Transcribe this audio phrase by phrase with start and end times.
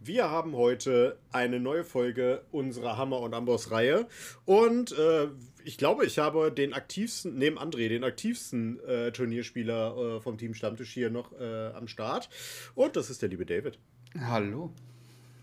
[0.00, 4.06] Wir haben heute eine neue Folge unserer Hammer und Amboss Reihe
[4.44, 5.26] und äh,
[5.64, 10.54] ich glaube, ich habe den aktivsten, neben André, den aktivsten äh, Turnierspieler äh, vom Team
[10.54, 12.28] Stammtisch hier noch äh, am Start
[12.76, 13.80] und das ist der liebe David.
[14.20, 14.70] Hallo.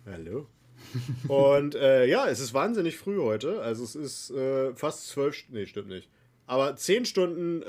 [0.06, 0.48] Hallo.
[1.28, 5.66] und äh, ja, es ist wahnsinnig früh heute, also es ist äh, fast zwölf, nee,
[5.66, 6.10] stimmt nicht,
[6.48, 7.62] aber zehn Stunden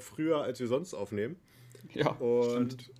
[0.00, 1.36] früher, als wir sonst aufnehmen.
[1.94, 2.10] Ja.
[2.10, 2.90] Und,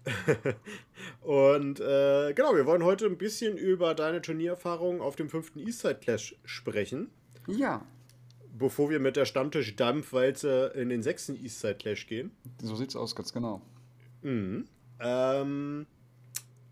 [1.23, 5.97] und äh, genau, wir wollen heute ein bisschen über deine Turniererfahrung auf dem fünften Eastside
[5.97, 7.11] Clash sprechen.
[7.47, 7.85] Ja.
[8.57, 12.33] Bevor wir mit der Stammtisch-Dampfwalze in den sechsten Eastside Clash gehen.
[12.61, 13.63] So sieht's aus, ganz genau.
[14.23, 14.67] Mhm.
[15.01, 15.87] Ähm,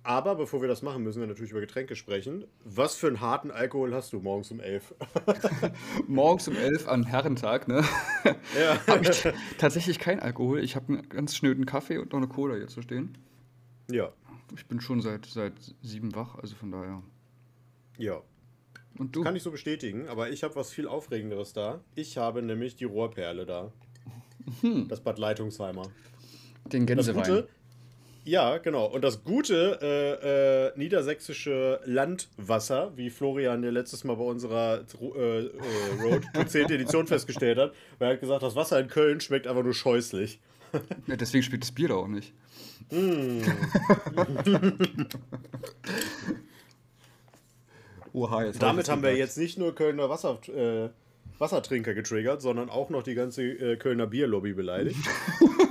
[0.06, 2.44] aber bevor wir das machen, müssen wir natürlich über Getränke sprechen.
[2.64, 4.94] Was für einen harten Alkohol hast du morgens um elf?
[6.06, 7.82] morgens um elf an Herrentag, ne?
[8.58, 8.78] Ja.
[8.86, 9.28] habe ich
[9.58, 10.60] tatsächlich kein Alkohol.
[10.60, 13.18] Ich habe einen ganz schnöden Kaffee und noch eine Cola hier zu stehen.
[13.90, 14.12] Ja.
[14.54, 17.02] Ich bin schon seit, seit sieben wach, also von daher.
[17.98, 18.22] Ja.
[18.98, 19.22] Und du?
[19.22, 21.80] Kann ich so bestätigen, aber ich habe was viel Aufregenderes da.
[21.96, 23.72] Ich habe nämlich die Rohrperle da.
[24.60, 24.86] Hm.
[24.88, 25.82] Das Bad Leitungsheimer.
[26.66, 27.18] Den Gänsewein.
[27.18, 27.48] Das Gute,
[28.26, 28.86] ja, genau.
[28.86, 35.46] Und das gute äh, äh, niedersächsische Landwasser, wie Florian ja letztes Mal bei unserer äh,
[35.46, 35.50] äh
[36.02, 36.70] Road to 10.
[36.70, 40.40] Edition festgestellt hat, weil er hat gesagt, das Wasser in Köln schmeckt einfach nur scheußlich.
[41.06, 42.34] Ja, deswegen schmeckt das Bier da auch nicht.
[42.90, 43.42] Mm.
[48.12, 50.88] Oha, jetzt Damit haben wir jetzt nicht nur Kölner Wasser, äh,
[51.38, 54.98] Wassertrinker getriggert, sondern auch noch die ganze äh, Kölner Bierlobby beleidigt.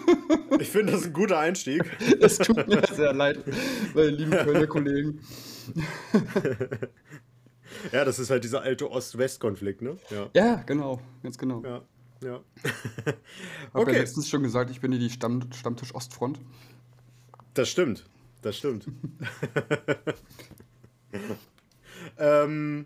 [0.60, 1.84] Ich finde das ein guter Einstieg.
[2.22, 3.40] Es tut mir sehr leid,
[3.94, 5.20] meine lieben Kölner Kollegen.
[7.92, 9.98] Ja, das ist halt dieser alte Ost-West-Konflikt, ne?
[10.10, 10.30] Ja.
[10.34, 11.62] ja, genau, ganz genau.
[11.64, 11.82] Ja,
[12.24, 12.40] ja.
[13.74, 13.92] Okay.
[13.92, 16.40] ja letztens schon gesagt, ich bin hier die Stamm Stammtisch Ostfront.
[17.54, 18.06] Das stimmt,
[18.42, 18.88] das stimmt.
[22.18, 22.86] ähm,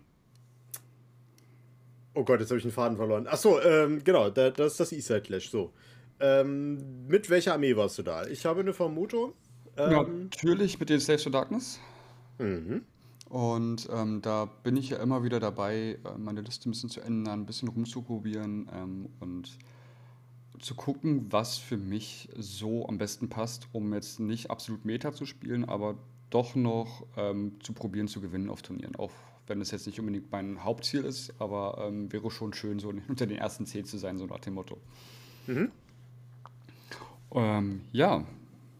[2.14, 3.26] oh Gott, jetzt habe ich einen Faden verloren.
[3.26, 5.50] Achso, ähm, genau, das ist das Eastside Clash.
[5.50, 5.72] So.
[6.20, 8.26] Ähm, mit welcher Armee warst du da?
[8.26, 9.32] Ich habe eine Vermutung.
[9.76, 11.80] Ähm, natürlich mit den Slaves of Darkness.
[12.38, 12.82] Mhm.
[13.30, 17.00] Und ähm, da bin ich ja immer wieder dabei, äh, meine Liste ein bisschen zu
[17.00, 19.56] ändern, ein bisschen rumzuprobieren ähm, und
[20.58, 25.24] zu gucken, was für mich so am besten passt, um jetzt nicht absolut Meta zu
[25.24, 25.96] spielen, aber
[26.28, 28.96] doch noch ähm, zu probieren zu gewinnen auf Turnieren.
[28.96, 29.12] Auch
[29.50, 33.26] wenn es jetzt nicht unbedingt mein Hauptziel ist, aber ähm, wäre schon schön, so unter
[33.26, 34.78] den ersten zehn zu sein, so nach dem Motto.
[35.46, 35.70] Mhm.
[37.32, 38.24] Ähm, ja,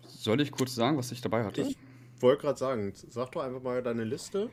[0.06, 1.62] soll ich kurz sagen, was ich dabei hatte?
[1.62, 1.76] Ich
[2.20, 4.48] wollte gerade sagen, sag doch einfach mal deine Liste.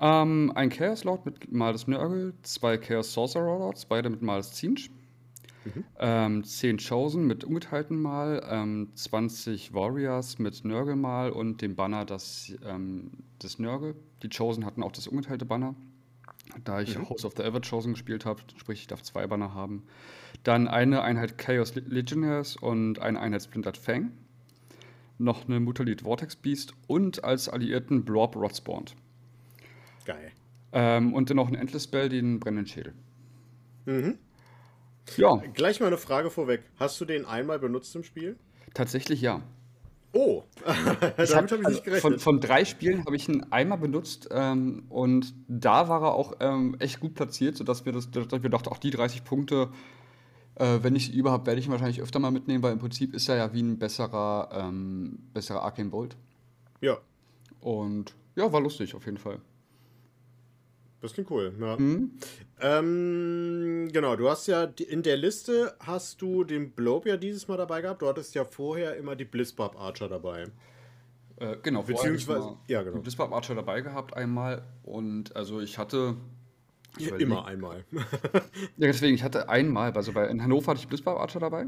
[0.00, 4.90] Ähm, ein Chaos Lord mit Malus Nurgle, zwei Chaos Sorcerer Lords, beide mit Malus Zinch.
[5.74, 5.84] Mhm.
[5.98, 12.04] Ähm, 10 Chosen mit ungeteilten Mal, ähm, 20 Warriors mit Nurgle Mal und dem Banner
[12.04, 13.10] das, ähm,
[13.42, 13.94] des Nurgle.
[14.22, 15.74] Die Chosen hatten auch das ungeteilte Banner.
[16.64, 17.08] Da ich mhm.
[17.08, 19.84] House of the Ever Chosen gespielt habe, sprich ich darf zwei Banner haben.
[20.44, 24.12] Dann eine Einheit Chaos Legionnaires und eine Einheit Splintered Fang.
[25.18, 28.94] Noch eine Mutalit Vortex Beast und als Alliierten Blob Rodspawned.
[30.04, 30.30] Geil.
[30.72, 32.94] Ähm, und dann noch ein Endless Spell, den brennenden Schädel.
[33.86, 34.18] Mhm.
[35.16, 35.36] Ja.
[35.54, 36.62] Gleich mal eine Frage vorweg.
[36.78, 38.36] Hast du den einmal benutzt im Spiel?
[38.74, 39.42] Tatsächlich ja.
[40.12, 42.00] Oh, damit habe hab ich nicht gerechnet.
[42.00, 46.34] Von, von drei Spielen habe ich ihn einmal benutzt ähm, und da war er auch
[46.40, 49.70] ähm, echt gut platziert, sodass wir, das, dass wir dachten, auch die 30 Punkte,
[50.54, 53.14] äh, wenn ich sie überhaupt, werde ich ihn wahrscheinlich öfter mal mitnehmen, weil im Prinzip
[53.14, 56.16] ist er ja wie ein besserer, ähm, besserer Arcane Bolt.
[56.80, 56.98] Ja.
[57.60, 59.40] Und ja, war lustig auf jeden Fall.
[61.00, 61.76] Das klingt cool, ja.
[61.76, 62.12] Mhm.
[62.60, 67.56] Ähm, genau, du hast ja in der Liste hast du den Blobe ja dieses Mal
[67.56, 68.02] dabei gehabt.
[68.02, 70.46] Du hattest ja vorher immer die Blitzbarb Archer dabei.
[71.36, 73.00] Äh, genau, beziehungsweise ja, genau.
[73.00, 76.16] Blitzbarb Archer dabei gehabt einmal und also ich hatte
[76.96, 77.84] ich immer einmal.
[77.92, 78.40] ja,
[78.76, 81.66] deswegen, ich hatte einmal, also bei, in Hannover hatte ich Blitzbarb Archer dabei.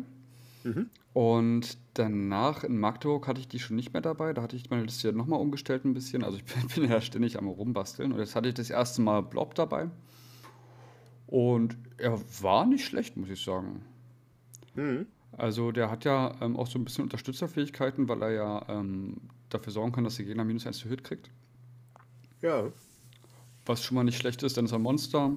[0.65, 0.91] Mhm.
[1.12, 4.32] Und danach in Magdeburg hatte ich die schon nicht mehr dabei.
[4.32, 6.22] Da hatte ich meine Liste nochmal umgestellt ein bisschen.
[6.22, 8.12] Also ich bin, bin, ja ständig am Rumbasteln.
[8.12, 9.91] Und jetzt hatte ich das erste Mal Blob dabei.
[11.27, 13.83] Und er war nicht schlecht, muss ich sagen.
[14.74, 15.07] Mhm.
[15.33, 19.16] Also der hat ja ähm, auch so ein bisschen Unterstützerfähigkeiten, weil er ja ähm,
[19.48, 21.30] dafür sorgen kann, dass der Gegner minus 1 zu Hit kriegt.
[22.42, 22.71] Ja.
[23.65, 25.33] Was schon mal nicht schlecht ist, denn ist ein Monster,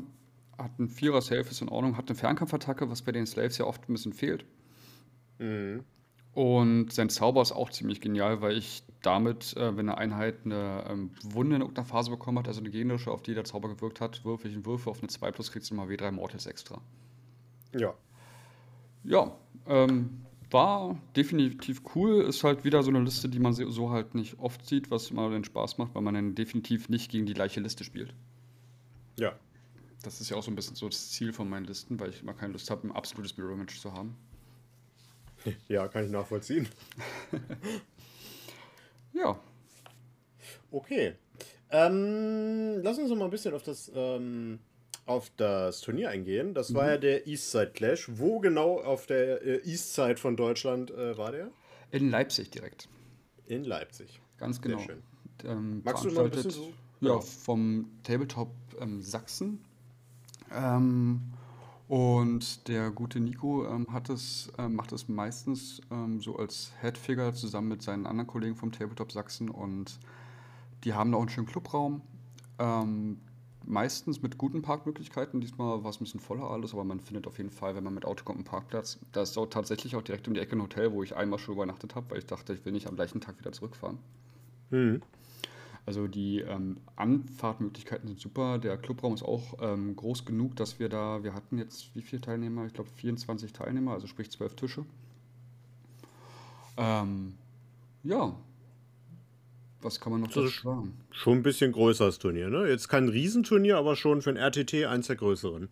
[0.57, 3.65] hat einen Vierer Safe, ist in Ordnung, hat eine Fernkampfattacke, was bei den Slaves ja
[3.65, 4.45] oft ein bisschen fehlt.
[5.39, 5.83] Mhm.
[6.33, 10.85] Und sein Zauber ist auch ziemlich genial, weil ich damit, äh, wenn eine Einheit eine
[10.89, 14.01] ähm, Wunde in irgendeiner Phase bekommen hat, also eine gegnerische, auf die der Zauber gewirkt
[14.01, 16.81] hat, würfe ich einen Würfe auf eine 2 plus, kriegst du mal W3 Mortals extra.
[17.75, 17.93] Ja.
[19.03, 19.35] Ja,
[19.67, 22.21] ähm, war definitiv cool.
[22.21, 25.29] Ist halt wieder so eine Liste, die man so halt nicht oft sieht, was immer
[25.29, 28.13] den Spaß macht, weil man dann definitiv nicht gegen die gleiche Liste spielt.
[29.19, 29.33] Ja.
[30.03, 32.21] Das ist ja auch so ein bisschen so das Ziel von meinen Listen, weil ich
[32.21, 34.15] immer keine Lust habe, ein absolutes Mirror-Match zu haben.
[35.67, 36.67] Ja, kann ich nachvollziehen.
[39.13, 39.39] ja.
[40.71, 41.13] Okay.
[41.69, 44.59] Ähm, lass uns noch mal ein bisschen auf das, ähm,
[45.05, 46.53] auf das Turnier eingehen.
[46.53, 48.07] Das war ja der Eastside Clash.
[48.13, 51.49] Wo genau auf der äh, Eastside von Deutschland äh, war der?
[51.91, 52.87] In Leipzig direkt.
[53.45, 54.21] In Leipzig.
[54.37, 54.79] Ganz genau.
[54.79, 55.01] schön.
[55.43, 56.73] Ähm, Magst du noch ein bisschen so?
[57.01, 57.19] Ja, Ja.
[57.21, 59.63] vom Tabletop ähm, Sachsen.
[60.51, 61.21] Ähm,
[61.87, 67.33] und der gute Nico ähm, hat es, ähm, macht es meistens ähm, so als Headfigure
[67.33, 69.99] zusammen mit seinen anderen Kollegen vom Tabletop Sachsen und
[70.83, 72.01] die haben da auch einen schönen Clubraum.
[72.59, 73.19] Ähm,
[73.65, 75.41] meistens mit guten Parkmöglichkeiten.
[75.41, 77.93] Diesmal war es ein bisschen voller alles, aber man findet auf jeden Fall, wenn man
[77.93, 78.99] mit Auto kommt, einen Parkplatz.
[79.11, 81.55] Da ist auch tatsächlich auch direkt um die Ecke ein Hotel, wo ich einmal schon
[81.55, 83.99] übernachtet habe, weil ich dachte, ich will nicht am gleichen Tag wieder zurückfahren.
[84.69, 85.01] Mhm.
[85.85, 88.57] Also die ähm, Anfahrtmöglichkeiten sind super.
[88.57, 92.21] Der Clubraum ist auch ähm, groß genug, dass wir da, wir hatten jetzt wie viele
[92.21, 92.65] Teilnehmer?
[92.65, 94.85] Ich glaube 24 Teilnehmer, also sprich 12 Tische.
[96.77, 97.33] Ähm,
[98.03, 98.33] ja,
[99.81, 100.93] was kann man noch dazu sagen?
[101.11, 102.67] Schon ein bisschen größeres Turnier, ne?
[102.69, 105.67] Jetzt kein Riesenturnier, aber schon für ein RTT eins der größeren.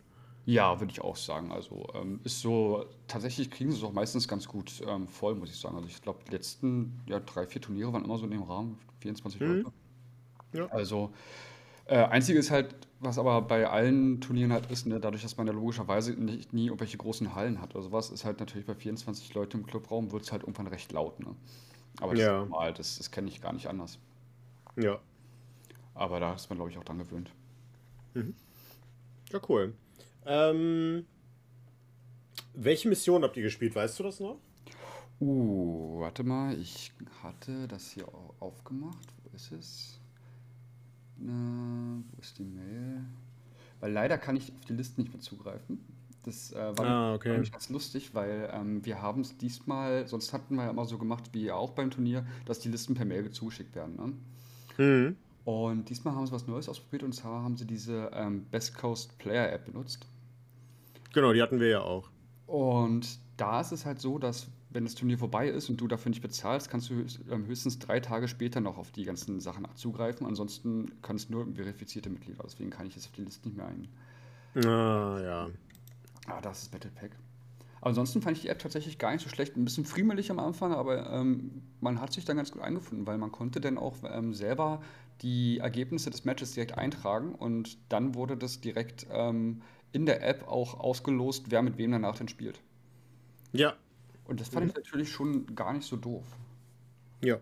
[0.45, 1.51] Ja, würde ich auch sagen.
[1.51, 5.49] Also ähm, ist so, tatsächlich kriegen sie es auch meistens ganz gut ähm, voll, muss
[5.49, 5.75] ich sagen.
[5.75, 8.77] Also ich glaube, die letzten ja, drei, vier Turniere waren immer so in dem Rahmen,
[8.99, 9.47] 24 Mhm.
[9.47, 9.71] Leute.
[10.53, 10.65] Ja.
[10.67, 11.11] Also,
[11.85, 15.47] äh, einzige ist halt, was aber bei allen Turnieren halt ist, ne, dadurch, dass man
[15.47, 19.33] ja logischerweise nicht, nie irgendwelche großen Hallen hat oder sowas, ist halt natürlich bei 24
[19.33, 21.35] Leuten im Clubraum wird es halt irgendwann recht laut, ne?
[21.99, 22.41] Aber das Ja.
[22.43, 23.99] ist normal, das, das kenne ich gar nicht anders.
[24.75, 24.99] Ja.
[25.93, 27.31] Aber da ist man, glaube ich, auch dran gewöhnt.
[28.13, 29.73] Ja, cool.
[30.25, 31.05] Ähm,
[32.53, 33.75] welche Mission habt ihr gespielt?
[33.75, 34.37] Weißt du das noch?
[35.19, 36.91] Uh, warte mal, ich
[37.23, 39.13] hatte das hier au- aufgemacht.
[39.23, 40.00] Wo ist es?
[41.23, 43.05] Na, wo ist die Mail?
[43.79, 45.79] Weil leider kann ich auf die Liste nicht mehr zugreifen.
[46.23, 47.31] Das äh, war, Ah, okay.
[47.31, 50.97] nämlich ganz lustig, weil ähm, wir haben es diesmal, sonst hatten wir ja immer so
[50.99, 53.95] gemacht, wie auch beim Turnier, dass die Listen per Mail zugeschickt werden.
[54.77, 54.83] Ne?
[54.83, 55.15] Mhm.
[55.45, 59.17] Und diesmal haben sie was Neues ausprobiert und zwar haben sie diese ähm, Best Coast
[59.17, 60.05] Player App benutzt.
[61.13, 62.09] Genau, die hatten wir ja auch.
[62.45, 66.09] Und da ist es halt so, dass wenn das Turnier vorbei ist und du dafür
[66.09, 70.25] nicht bezahlst, kannst du ähm, höchstens drei Tage später noch auf die ganzen Sachen zugreifen.
[70.25, 72.43] Ansonsten kann es nur verifizierte Mitglieder.
[72.43, 73.87] Deswegen kann ich jetzt auf die Liste nicht mehr ein.
[74.65, 75.49] Ah, ja.
[76.27, 77.11] Ah, das ist Battle Pack.
[77.81, 79.57] Aber ansonsten fand ich die App tatsächlich gar nicht so schlecht.
[79.57, 83.17] Ein bisschen friemelig am Anfang, aber ähm, man hat sich dann ganz gut eingefunden, weil
[83.17, 84.81] man konnte dann auch ähm, selber
[85.21, 90.47] die Ergebnisse des Matches direkt eintragen und dann wurde das direkt ähm, in der App
[90.47, 92.61] auch ausgelost, wer mit wem danach denn spielt.
[93.51, 93.73] Ja.
[94.31, 96.25] Und das fand ich natürlich schon gar nicht so doof.
[97.21, 97.37] Ja.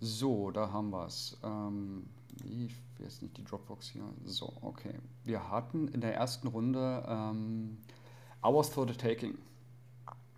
[0.00, 1.38] So, da haben wir es.
[1.44, 2.06] Ähm,
[2.44, 4.02] ich will jetzt nicht die Dropbox hier.
[4.24, 4.94] So, okay.
[5.22, 7.78] Wir hatten in der ersten Runde ähm,
[8.42, 9.38] Hours for the Taking.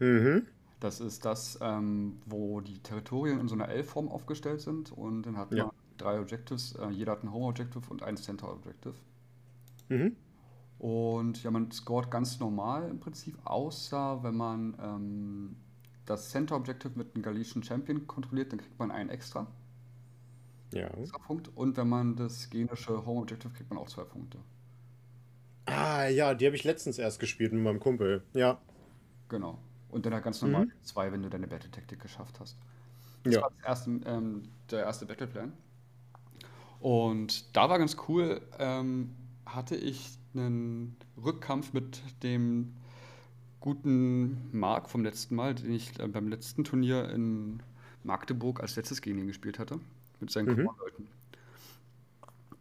[0.01, 0.47] Mhm.
[0.81, 5.39] Das ist das, ähm, wo die Territorien in so einer L-Form aufgestellt sind und dann
[5.39, 5.65] hat Ja.
[5.65, 6.75] man drei Objectives.
[6.75, 8.97] Äh, jeder hat ein Home Objective und ein Center Objective.
[9.89, 10.15] Mhm.
[10.79, 15.57] Und ja, man scoret ganz normal im Prinzip, außer wenn man ähm,
[16.11, 19.47] das Center Objective mit einem Galician Champion kontrolliert, dann kriegt man einen extra,
[20.73, 20.89] Ja.
[20.89, 21.51] extra Punkt.
[21.57, 24.39] Und wenn man das genische Home Objective kriegt man auch zwei Punkte.
[25.67, 28.23] Ah, ja, die habe ich letztens erst gespielt mit meinem Kumpel.
[28.35, 28.59] Ja.
[29.29, 29.59] Genau.
[29.89, 32.57] Und dann halt ganz normal zwei, wenn du deine Battle-Taktik geschafft hast.
[33.23, 33.43] Das Ja.
[33.43, 35.53] war das erste, ähm, der erste Battleplan.
[36.81, 39.15] Und da war ganz cool, ähm,
[39.47, 42.75] hatte ich einen Rückkampf mit dem
[43.61, 47.63] guten Marc vom letzten Mal, den ich äh, beim letzten Turnier in
[48.05, 49.79] Magdeburg als letztes gegen ihn gespielt hatte,
[50.21, 50.71] mit seinen Mhm.
[50.79, 51.09] Leuten.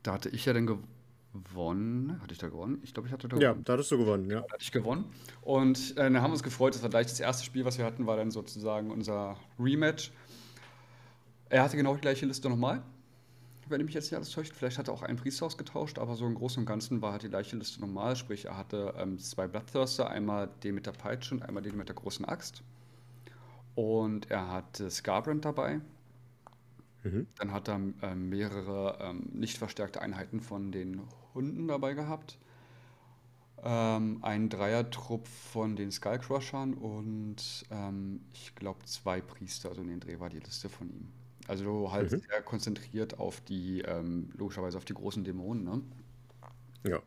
[0.03, 2.20] Da hatte ich ja dann gewonnen.
[2.22, 2.79] Hatte ich da gewonnen?
[2.84, 3.63] Ich glaube, ich hatte da Ja, gewonnen.
[3.65, 4.41] da hattest du gewonnen, ja.
[4.41, 5.06] Da hatte ich gewonnen.
[5.41, 6.75] Und äh, dann haben wir uns gefreut.
[6.75, 10.12] Das war gleich das erste Spiel, was wir hatten, war dann sozusagen unser Rematch.
[11.50, 12.82] Er hatte genau die gleiche Liste nochmal.
[13.70, 16.16] Wenn ich mich jetzt nicht alles täuscht, vielleicht hat er auch einen Priester ausgetauscht, aber
[16.16, 18.16] so im Großen und Ganzen war halt die gleiche Liste normal.
[18.16, 21.88] Sprich, er hatte ähm, zwei Bloodthirster, einmal den mit der Peitsche und einmal den mit
[21.88, 22.64] der großen Axt.
[23.76, 25.82] Und er hatte Scarbrand dabei.
[27.04, 27.28] Mhm.
[27.38, 31.02] Dann hat er ähm, mehrere ähm, nicht verstärkte Einheiten von den
[31.34, 32.40] Hunden dabei gehabt.
[33.64, 40.00] Ähm, ein Dreiertrupp von den Skullcrushern und ähm, ich glaube zwei Priester, also in den
[40.00, 41.10] Dreh war die Liste von ihm.
[41.50, 42.22] Also halt Mhm.
[42.22, 45.82] sehr konzentriert auf die, ähm, logischerweise auf die großen Dämonen, ne?
[46.88, 47.00] Ja.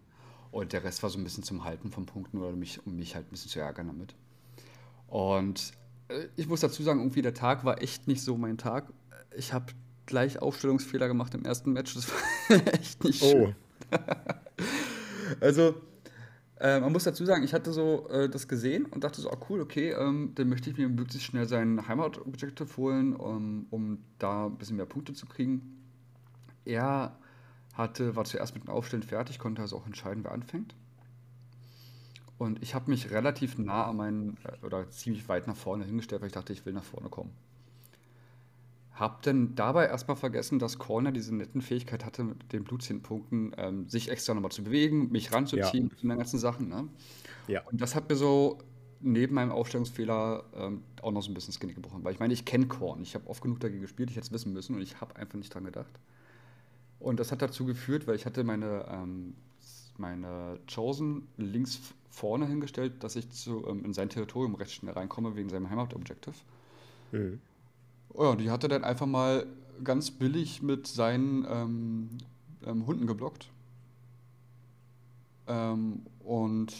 [0.50, 3.14] Und der Rest war so ein bisschen zum Halten von Punkten oder mich, um mich
[3.14, 4.14] halt ein bisschen zu ärgern damit.
[5.06, 5.72] Und
[6.08, 8.92] Äh, ich muss dazu sagen, irgendwie der Tag war echt nicht so mein Tag.
[9.37, 9.66] Ich habe
[10.06, 11.94] gleich Aufstellungsfehler gemacht im ersten Match.
[11.94, 12.08] Das
[12.50, 13.54] war echt nicht schön.
[13.92, 13.96] Oh.
[15.40, 15.75] also,
[16.62, 19.37] äh, man muss dazu sagen, ich hatte so äh, das gesehen und dachte so, oh
[19.50, 24.47] cool, okay, ähm, dann möchte ich mir möglichst schnell sein Heimat-Objective holen, um, um da
[24.47, 25.83] ein bisschen mehr Punkte zu kriegen.
[26.64, 27.19] Er
[27.75, 30.76] hatte, war zuerst mit dem Aufstellen fertig, konnte also auch entscheiden, wer anfängt.
[32.38, 36.23] Und ich habe mich relativ nah an meinen, äh, oder ziemlich weit nach vorne hingestellt,
[36.23, 37.33] weil ich dachte, ich will nach vorne kommen.
[39.02, 43.88] Hab dann dabei erstmal vergessen, dass Corner diese netten Fähigkeit hatte, mit den Blutzehnpunkten ähm,
[43.88, 45.97] sich extra nochmal zu bewegen, mich ranzuziehen ja.
[45.97, 46.68] zu den ganzen Sachen.
[46.68, 46.88] Ne?
[47.49, 47.62] Ja.
[47.62, 48.59] Und das hat mir so
[49.00, 52.04] neben meinem Aufstellungsfehler ähm, auch noch so ein bisschen Skinny gebrochen.
[52.04, 53.02] Weil ich meine, ich kenne Korn.
[53.02, 55.35] Ich habe oft genug dagegen gespielt, ich hätte es wissen müssen und ich habe einfach
[55.35, 55.99] nicht dran gedacht.
[57.00, 59.35] Und das hat dazu geführt, weil ich hatte meine, ähm,
[59.99, 65.35] meine Chosen links vorne hingestellt, dass ich zu, ähm, in sein Territorium recht schnell reinkomme
[65.35, 66.37] wegen seinem Heimat-Objective.
[67.11, 67.40] Mhm.
[68.19, 69.47] Ja, die hat er dann einfach mal
[69.83, 72.09] ganz billig mit seinen ähm,
[72.66, 73.50] ähm, Hunden geblockt.
[75.47, 76.75] Ähm, und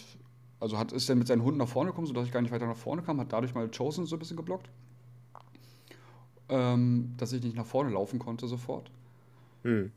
[0.61, 2.67] also hat, ist dann mit seinen Hunden nach vorne gekommen, sodass ich gar nicht weiter
[2.67, 4.69] nach vorne kam, hat dadurch mal Chosen so ein bisschen geblockt.
[6.49, 8.91] Ähm, dass ich nicht nach vorne laufen konnte sofort.
[9.63, 9.91] Hm.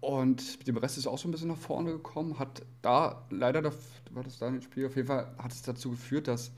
[0.00, 3.64] Und mit dem Rest ist auch so ein bisschen nach vorne gekommen, hat da leider,
[3.64, 6.52] war das da ein Spiel, auf jeden Fall hat es dazu geführt, dass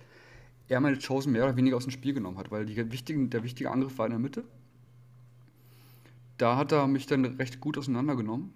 [0.71, 3.71] er meine Chosen mehr oder weniger aus dem Spiel genommen hat, weil wichtigen, der wichtige
[3.71, 4.45] Angriff war in der Mitte.
[6.39, 8.53] Da hat er mich dann recht gut auseinandergenommen.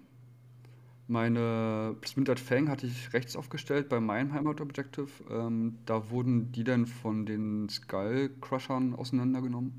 [1.09, 5.09] Meine Splintered Fang hatte ich rechts aufgestellt bei meinem Heimat-Objective.
[5.29, 9.73] Ähm, da wurden die dann von den Skull-Crushern auseinandergenommen.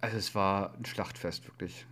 [0.00, 1.86] Also es war ein Schlachtfest, wirklich.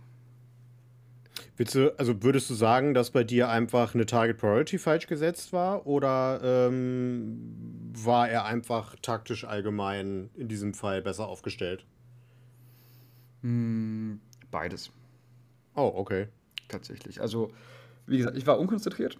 [1.57, 5.53] Willst du, also würdest du sagen, dass bei dir einfach eine Target Priority falsch gesetzt
[5.53, 11.83] war oder ähm, war er einfach taktisch allgemein in diesem Fall besser aufgestellt?
[13.41, 14.21] Hm,
[14.51, 14.91] beides.
[15.73, 16.27] Oh, okay.
[16.67, 17.21] Tatsächlich.
[17.21, 17.51] Also,
[18.05, 19.17] wie gesagt, ich war unkonzentriert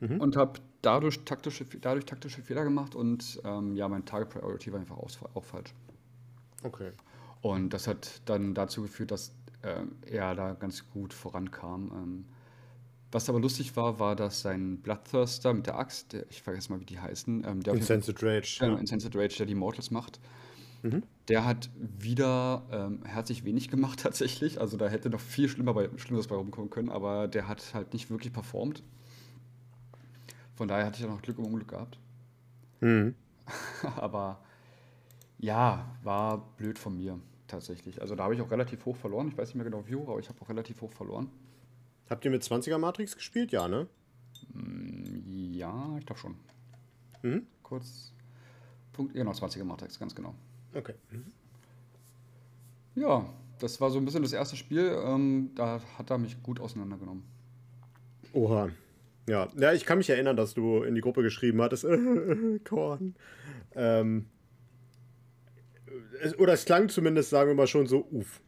[0.00, 0.22] mhm.
[0.22, 4.80] und habe dadurch taktische, dadurch taktische Fehler gemacht und ähm, ja, mein Target Priority war
[4.80, 5.74] einfach auch, auch falsch.
[6.62, 6.92] Okay.
[7.42, 11.90] Und das hat dann dazu geführt, dass äh, er da ganz gut vorankam.
[11.94, 12.24] Ähm,
[13.10, 16.80] was aber lustig war, war, dass sein Bloodthirster mit der Axt, der, ich vergesse mal,
[16.80, 18.56] wie die heißen, ähm, der Insensate Rage.
[18.60, 18.80] Genau, ja.
[18.80, 20.18] Insensate Rage, der die Mortals macht.
[20.82, 21.02] Mhm.
[21.28, 24.60] Der hat wieder ähm, herzlich wenig gemacht tatsächlich.
[24.60, 27.92] Also da hätte noch viel schlimmer bei, Schlimmeres bei rumkommen können, aber der hat halt
[27.92, 28.82] nicht wirklich performt.
[30.56, 31.98] Von daher hatte ich auch noch Glück im Unglück gehabt.
[32.80, 33.14] Mhm.
[33.96, 34.40] aber
[35.38, 37.18] ja, war blöd von mir
[37.52, 38.00] tatsächlich.
[38.00, 39.28] Also da habe ich auch relativ hoch verloren.
[39.28, 41.30] Ich weiß nicht mehr genau wie hoch, aber ich habe auch relativ hoch verloren.
[42.10, 43.52] Habt ihr mit 20er Matrix gespielt?
[43.52, 43.86] Ja, ne?
[44.52, 46.34] Mm, ja, ich glaube schon.
[47.22, 47.46] Mhm.
[47.62, 48.12] Kurz.
[48.92, 50.34] Punkt, genau, 20er Matrix, ganz genau.
[50.74, 50.94] Okay.
[51.10, 51.24] Mhm.
[52.94, 53.24] Ja,
[53.58, 55.00] das war so ein bisschen das erste Spiel.
[55.04, 57.22] Ähm, da hat er mich gut auseinandergenommen.
[58.32, 58.70] Oha.
[59.28, 59.48] Ja.
[59.56, 61.86] ja, ich kann mich erinnern, dass du in die Gruppe geschrieben hattest,
[62.64, 63.14] Korn.
[63.74, 64.26] Ähm,
[66.38, 68.40] oder es klang zumindest, sagen wir mal schon so, uff.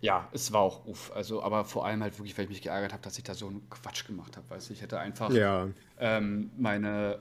[0.00, 1.10] Ja, es war auch uff.
[1.14, 3.48] Also, aber vor allem halt wirklich, weil ich mich geärgert habe, dass ich da so
[3.48, 4.48] einen Quatsch gemacht habe.
[4.48, 5.68] Weißt du, ich hätte einfach ja.
[5.98, 7.20] ähm, meine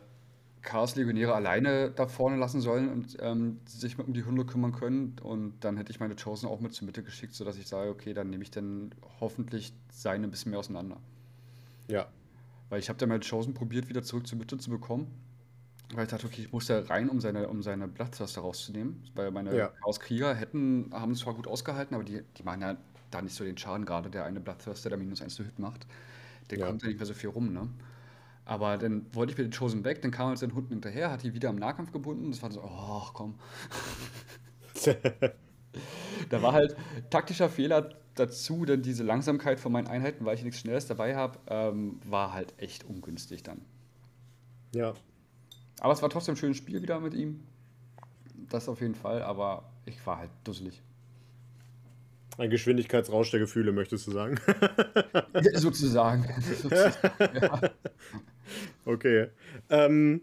[0.61, 5.15] Chaos-Legionäre alleine da vorne lassen sollen und ähm, sich um die Hunde kümmern können.
[5.23, 8.13] Und dann hätte ich meine Chosen auch mit zur Mitte geschickt, sodass ich sage, okay,
[8.13, 10.97] dann nehme ich dann hoffentlich seine ein bisschen mehr auseinander.
[11.87, 12.07] Ja.
[12.69, 15.07] Weil ich habe dann meine Chosen probiert, wieder zurück zur Mitte zu bekommen.
[15.93, 19.03] Weil ich dachte, okay, ich muss da rein, um seine, um seine Blattzaste rauszunehmen.
[19.15, 19.67] Weil meine ja.
[19.67, 22.77] Chaoskrieger hätten, haben es zwar gut ausgehalten, aber die, die machen ja
[23.09, 24.09] da nicht so den Schaden gerade.
[24.09, 25.87] Der eine Blattthirster, der minus 1 zu Hit macht,
[26.49, 26.67] der ja.
[26.67, 27.69] kommt ja nicht mehr so viel rum, ne?
[28.43, 31.23] Aber dann wollte ich mir den Chosen weg, dann kam halt sein Hund hinterher, hat
[31.23, 32.31] die wieder im Nahkampf gebunden.
[32.31, 33.35] Das war so, oh, komm.
[36.29, 36.75] da war halt
[37.09, 41.39] taktischer Fehler dazu, denn diese Langsamkeit von meinen Einheiten, weil ich nichts Schnelles dabei habe,
[41.47, 43.61] ähm, war halt echt ungünstig dann.
[44.73, 44.93] Ja,
[45.79, 47.43] aber es war trotzdem ein schönes Spiel wieder mit ihm.
[48.49, 50.81] Das auf jeden Fall, aber ich war halt dusselig.
[52.37, 54.39] Ein Geschwindigkeitsrausch der Gefühle, möchtest du sagen?
[55.53, 56.25] Sozusagen.
[57.19, 57.61] ja.
[58.85, 59.27] Okay.
[59.69, 60.21] Ähm,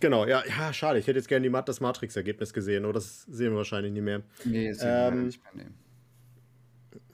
[0.00, 0.98] genau, ja, ja, schade.
[0.98, 4.22] Ich hätte jetzt gerne die, das Matrix-Ergebnis gesehen, aber das sehen wir wahrscheinlich nicht mehr.
[4.44, 5.64] Nee, das sehen ähm, wir nicht mehr.
[5.66, 5.70] Nee.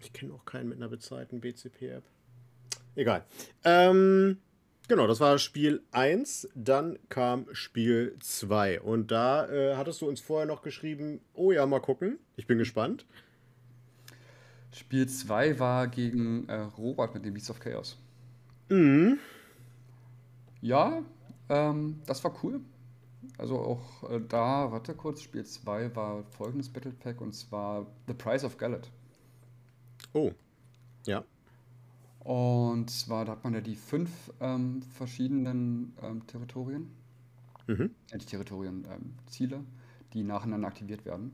[0.00, 2.04] Ich kenne auch keinen mit einer bezahlten BCP-App.
[2.94, 3.24] Egal.
[3.64, 4.38] Ähm,
[4.88, 10.18] Genau, das war Spiel 1, dann kam Spiel 2 und da äh, hattest du uns
[10.18, 13.04] vorher noch geschrieben, oh ja, mal gucken, ich bin gespannt.
[14.72, 17.98] Spiel 2 war gegen äh, Robert mit dem Beast of Chaos.
[18.70, 19.18] Mhm.
[20.62, 21.02] Ja,
[21.50, 22.62] ähm, das war cool.
[23.36, 28.14] Also auch äh, da, warte kurz, Spiel 2 war folgendes Battle Pack und zwar The
[28.14, 28.90] Price of Gallet.
[30.14, 30.32] Oh.
[31.06, 31.24] Ja.
[32.20, 36.90] Und zwar, da hat man ja die fünf ähm, verschiedenen ähm, Territorien,
[37.66, 37.90] Mhm.
[38.10, 39.64] äh, nicht Territorien, ähm, Ziele,
[40.12, 41.32] die nacheinander aktiviert werden.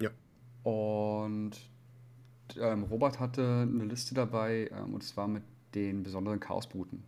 [0.00, 0.10] Ja.
[0.62, 1.52] Und
[2.58, 5.42] ähm, Robert hatte eine Liste dabei, ähm, und zwar mit
[5.74, 7.02] den besonderen Chaosbruten.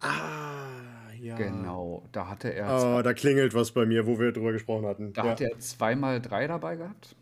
[0.00, 1.36] Ah, ja.
[1.36, 5.12] Genau, da hatte er, Oh, da klingelt was bei mir, wo wir drüber gesprochen hatten.
[5.12, 5.30] da ja.
[5.32, 7.16] hatte er zweimal drei dabei gehabt.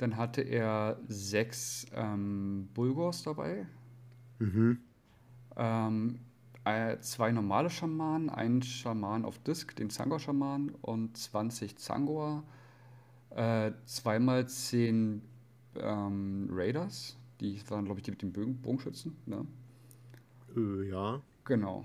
[0.00, 3.66] Dann hatte er sechs ähm, Bulgors dabei.
[4.38, 4.78] Mhm.
[5.56, 6.20] Ähm,
[6.64, 12.44] äh, zwei normale Schamanen, einen Schaman auf Disk, den Zangor-Schaman und 20 Zangor.
[13.28, 15.20] Äh, zweimal 10
[15.74, 19.14] ähm, Raiders, die waren, glaube ich, die mit den Bögen, Bogenschützen.
[19.26, 19.46] Ne?
[20.56, 21.20] Äh, ja.
[21.44, 21.84] Genau.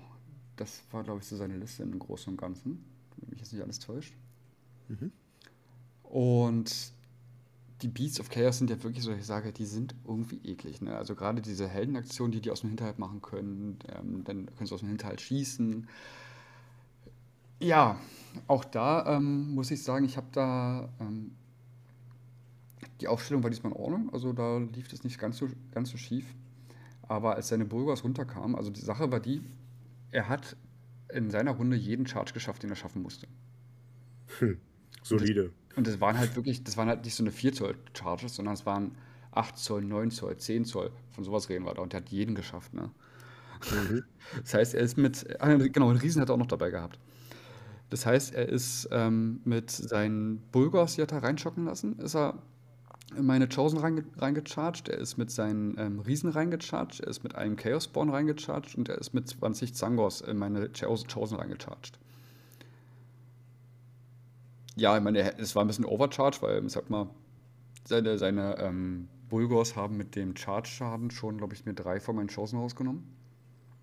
[0.56, 2.82] Das war, glaube ich, so seine Liste im Großen und Ganzen,
[3.18, 4.14] wenn mich jetzt nicht alles täuscht.
[4.88, 5.12] Mhm.
[6.02, 6.95] Und
[7.82, 10.80] die Beasts of Chaos sind ja wirklich so, ich sage, die sind irgendwie eklig.
[10.80, 10.96] Ne?
[10.96, 14.74] Also gerade diese Heldenaktionen, die die aus dem Hinterhalt machen können, ähm, dann können sie
[14.74, 15.86] aus dem Hinterhalt schießen.
[17.60, 17.98] Ja,
[18.46, 21.32] auch da ähm, muss ich sagen, ich habe da ähm,
[23.00, 25.98] die Aufstellung war diesmal in Ordnung, also da lief das nicht ganz so, ganz so
[25.98, 26.26] schief.
[27.02, 29.42] Aber als seine Bulgars runterkamen, also die Sache war die,
[30.10, 30.56] er hat
[31.12, 33.28] in seiner Runde jeden Charge geschafft, den er schaffen musste.
[35.02, 35.52] Solide.
[35.76, 38.54] Und das waren halt wirklich, das waren halt nicht so eine 4 Zoll Charges, sondern
[38.54, 38.96] es waren
[39.32, 40.90] 8 Zoll, 9 Zoll, 10 Zoll.
[41.10, 41.82] Von sowas reden wir da.
[41.82, 42.90] Und der hat jeden geschafft, ne?
[43.70, 44.04] Mhm.
[44.42, 46.98] Das heißt, er ist mit, ah, genau, einen Riesen hat er auch noch dabei gehabt.
[47.90, 52.42] Das heißt, er ist ähm, mit seinen Bulgars, die hat er reinschocken lassen, ist er
[53.16, 57.36] in meine Chosen reinge reingecharged, er ist mit seinen ähm, Riesen reingecharged, er ist mit
[57.36, 61.98] einem Chaos Spawn reingecharged und er ist mit 20 Zangors in meine Chosen Chosen reingecharged.
[64.76, 67.08] Ja, ich meine, es war ein bisschen Overcharge, weil, ich sag mal,
[67.84, 72.28] seine, seine ähm, Bulgors haben mit dem Charge-Schaden schon, glaube ich, mir drei von meinen
[72.28, 73.04] Chosen rausgenommen,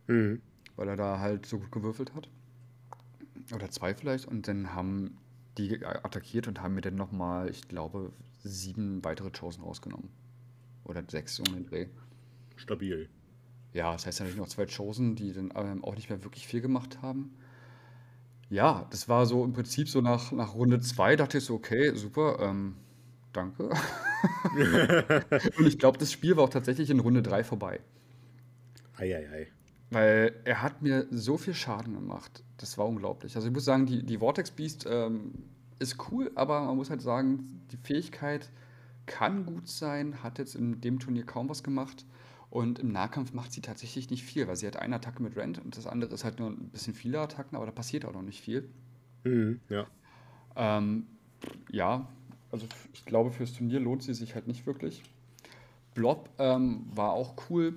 [0.07, 0.41] Mhm.
[0.75, 2.29] weil er da halt so gut gewürfelt hat.
[3.53, 4.27] Oder zwei vielleicht.
[4.27, 5.17] Und dann haben
[5.57, 8.11] die attackiert und haben mir dann nochmal, ich glaube,
[8.43, 10.09] sieben weitere Chosen rausgenommen.
[10.83, 11.87] Oder sechs um den Dreh.
[12.55, 13.09] Stabil.
[13.73, 16.61] Ja, das heißt natürlich noch zwei Chosen, die dann ähm, auch nicht mehr wirklich viel
[16.61, 17.33] gemacht haben.
[18.53, 21.95] Ja, das war so im Prinzip so nach, nach Runde zwei dachte ich so, okay,
[21.95, 22.75] super, ähm,
[23.31, 23.67] danke.
[25.57, 27.79] Und ich glaube, das Spiel war auch tatsächlich in Runde drei vorbei.
[28.95, 29.47] Eieiei.
[29.89, 32.43] Weil er hat mir so viel Schaden gemacht.
[32.57, 33.35] Das war unglaublich.
[33.35, 35.33] Also ich muss sagen, die, die Vortex Beast ähm,
[35.79, 38.51] ist cool, aber man muss halt sagen, die Fähigkeit
[39.07, 42.05] kann gut sein, hat jetzt in dem Turnier kaum was gemacht.
[42.53, 45.57] Und im Nahkampf macht sie tatsächlich nicht viel, weil sie hat eine Attacke mit Rent
[45.57, 48.21] und das andere ist halt nur ein bisschen viele Attacken, aber da passiert auch noch
[48.21, 48.69] nicht viel.
[49.23, 49.59] Mhm.
[49.69, 49.87] Ja.
[50.55, 51.07] Ähm,
[51.71, 52.07] ja,
[52.51, 55.01] also ich glaube, fürs Turnier lohnt sie sich halt nicht wirklich.
[55.95, 57.73] Blob ähm, war auch cool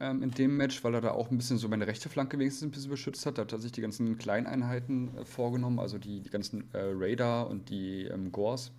[0.00, 2.62] ähm, in dem Match, weil er da auch ein bisschen so meine rechte Flanke wenigstens
[2.62, 3.36] ein bisschen beschützt hat.
[3.36, 7.50] Da hat er sich die ganzen Kleineinheiten äh, vorgenommen, also die, die ganzen äh, Raider
[7.50, 8.72] und die ähm, Gors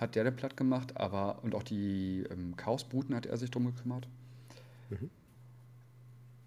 [0.00, 3.66] hat der dann platt gemacht, aber und auch die ähm, Chaosbruten hat er sich drum
[3.66, 4.08] gekümmert.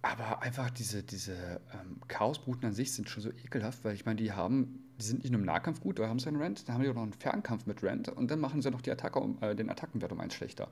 [0.02, 4.18] Aber einfach diese, diese ähm, Chaosbruten an sich sind schon so ekelhaft, weil ich meine,
[4.18, 6.76] die haben, die sind nicht nur im Nahkampf gut, da haben sie einen Rent, dann
[6.76, 9.20] haben die auch noch einen Fernkampf mit Rent und dann machen sie noch die Attacke
[9.20, 10.70] um, äh, den Attackenwert um eins schlechter.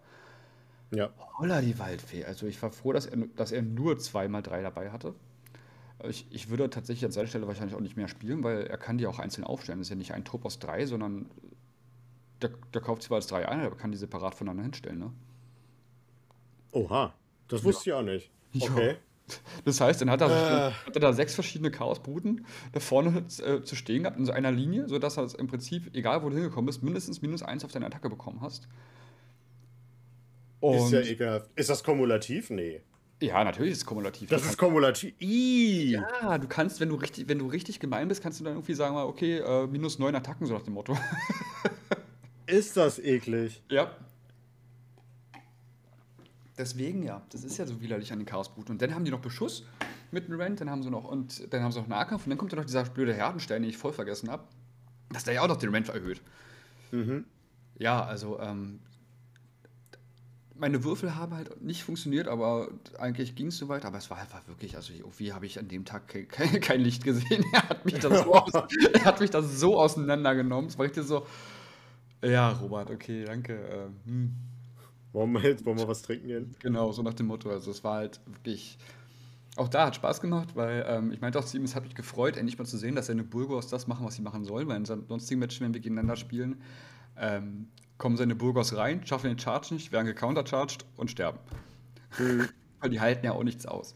[0.94, 1.12] Ja.
[1.38, 2.26] Holla die Waldfee.
[2.26, 5.16] Also ich war froh, dass er, dass er nur zweimal drei dabei hatte.
[6.04, 8.98] Ich, ich würde tatsächlich an seiner Stelle wahrscheinlich auch nicht mehr spielen, weil er kann
[8.98, 9.80] die auch einzeln aufstellen.
[9.80, 11.28] Das ist ja nicht ein Trupp aus drei, sondern
[12.42, 15.00] der, der kauft zwar als drei ein, aber kann die separat voneinander hinstellen.
[15.00, 15.12] Ne?
[16.72, 17.14] Oha.
[17.48, 18.32] Das wusste ich auch nicht.
[18.54, 18.70] Ja.
[18.70, 18.96] Okay.
[19.64, 20.72] Das heißt, dann hat er, Äh.
[20.72, 24.52] hat er da sechs verschiedene Chaosbruten da vorne äh, zu stehen gehabt in so einer
[24.52, 27.86] Linie, sodass er im Prinzip, egal wo du hingekommen bist, mindestens minus eins auf deine
[27.86, 28.68] Attacke bekommen hast.
[30.60, 31.50] Und Ist ja ekelhaft.
[31.56, 32.50] Ist das kumulativ?
[32.50, 32.82] Nee.
[33.22, 34.30] ja, natürlich ist es kumulativ.
[34.30, 35.14] Das ist kumulativ.
[35.20, 35.92] Ih.
[35.94, 38.74] Ja, du kannst, wenn du richtig, wenn du richtig gemein bist, kannst du dann irgendwie
[38.74, 40.98] sagen, okay, äh, minus neun Attacken, so nach dem Motto.
[42.52, 43.64] Ist das eklig.
[43.70, 43.96] ja.
[46.58, 48.74] Deswegen ja, das ist ja so widerlich an den Chaosbruten.
[48.74, 49.66] Und dann haben die noch Beschuss
[50.12, 52.38] mit einem Rent, dann haben sie noch und dann haben sie noch Nahkampf und dann
[52.38, 54.44] kommt ja noch dieser blöde Herdenstein, den ich voll vergessen habe,
[55.10, 56.22] dass der ja auch noch den Rent erhöht.
[56.92, 57.26] Mhm.
[57.80, 58.80] Ja, also ähm,
[60.62, 62.68] meine Würfel haben halt nicht funktioniert, aber
[63.00, 63.84] eigentlich ging es soweit.
[63.84, 66.82] Aber es war einfach wirklich, also irgendwie habe ich an dem Tag kein, kein, kein
[66.82, 67.44] Licht gesehen.
[67.54, 68.52] Er hat mich das so, aus,
[68.94, 70.70] er hat mich das so auseinandergenommen.
[70.70, 71.26] Es war richtig so,
[72.24, 73.54] ja, Robert, okay, danke.
[73.54, 74.36] ähm, hm.
[75.14, 76.56] Wollen wir jetzt wollen wir was trinken gehen?
[76.60, 77.50] Genau, so nach dem Motto.
[77.50, 78.78] Also es war halt wirklich
[79.58, 81.96] auch da hat Spaß gemacht, weil ähm, ich meinte auch zu ihm, es hat mich
[81.96, 84.78] gefreut, endlich mal zu sehen, dass seine Burgos das machen, was sie machen sollen, weil
[84.78, 86.62] in sonstigen Matches, wenn wir gegeneinander spielen,
[87.18, 91.40] ähm, kommen seine Burgos rein, schaffen den Charge nicht, werden gecountercharged und sterben.
[92.18, 92.48] Mhm.
[92.80, 93.96] weil die halten ja auch nichts aus.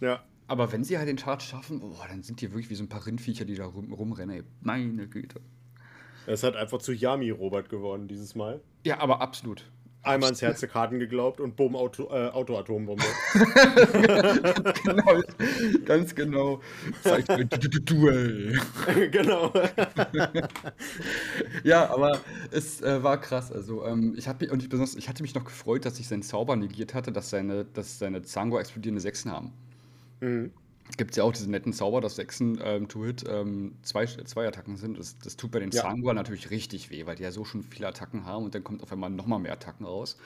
[0.00, 0.22] Ja.
[0.46, 2.88] Aber wenn sie halt den Charge schaffen, boah, dann sind die wirklich wie so ein
[2.88, 4.36] paar Rindviecher, die da rum, rumrennen.
[4.36, 4.42] Ey.
[4.60, 5.40] Meine Güte.
[6.26, 8.60] Es hat einfach zu Yami Robert geworden dieses Mal.
[8.84, 9.64] Ja, aber absolut.
[10.04, 13.04] Einmal ins Herz der Karten geglaubt und bumm, Auto, äh, Auto-Atombombe.
[14.84, 15.22] genau,
[15.84, 16.60] ganz genau.
[17.84, 18.60] Duell.
[19.12, 19.52] genau.
[21.62, 22.18] ja, aber
[22.50, 23.52] es äh, war krass.
[23.52, 26.22] Also, ähm, ich, hab, und ich, besonders, ich hatte mich noch gefreut, dass ich seinen
[26.22, 29.52] Zauber negiert hatte, dass seine, dass seine Zango explodierende Sechsen haben.
[30.20, 30.50] Mhm
[30.96, 34.76] gibt es ja auch diesen netten Zauber, dass Sechsen ähm, To-Hit ähm, zwei, zwei Attacken
[34.76, 34.98] sind.
[34.98, 35.82] Das, das tut bei den ja.
[35.82, 38.82] Sangua natürlich richtig weh, weil die ja so schon viele Attacken haben und dann kommt
[38.82, 40.16] auf einmal nochmal mehr Attacken raus.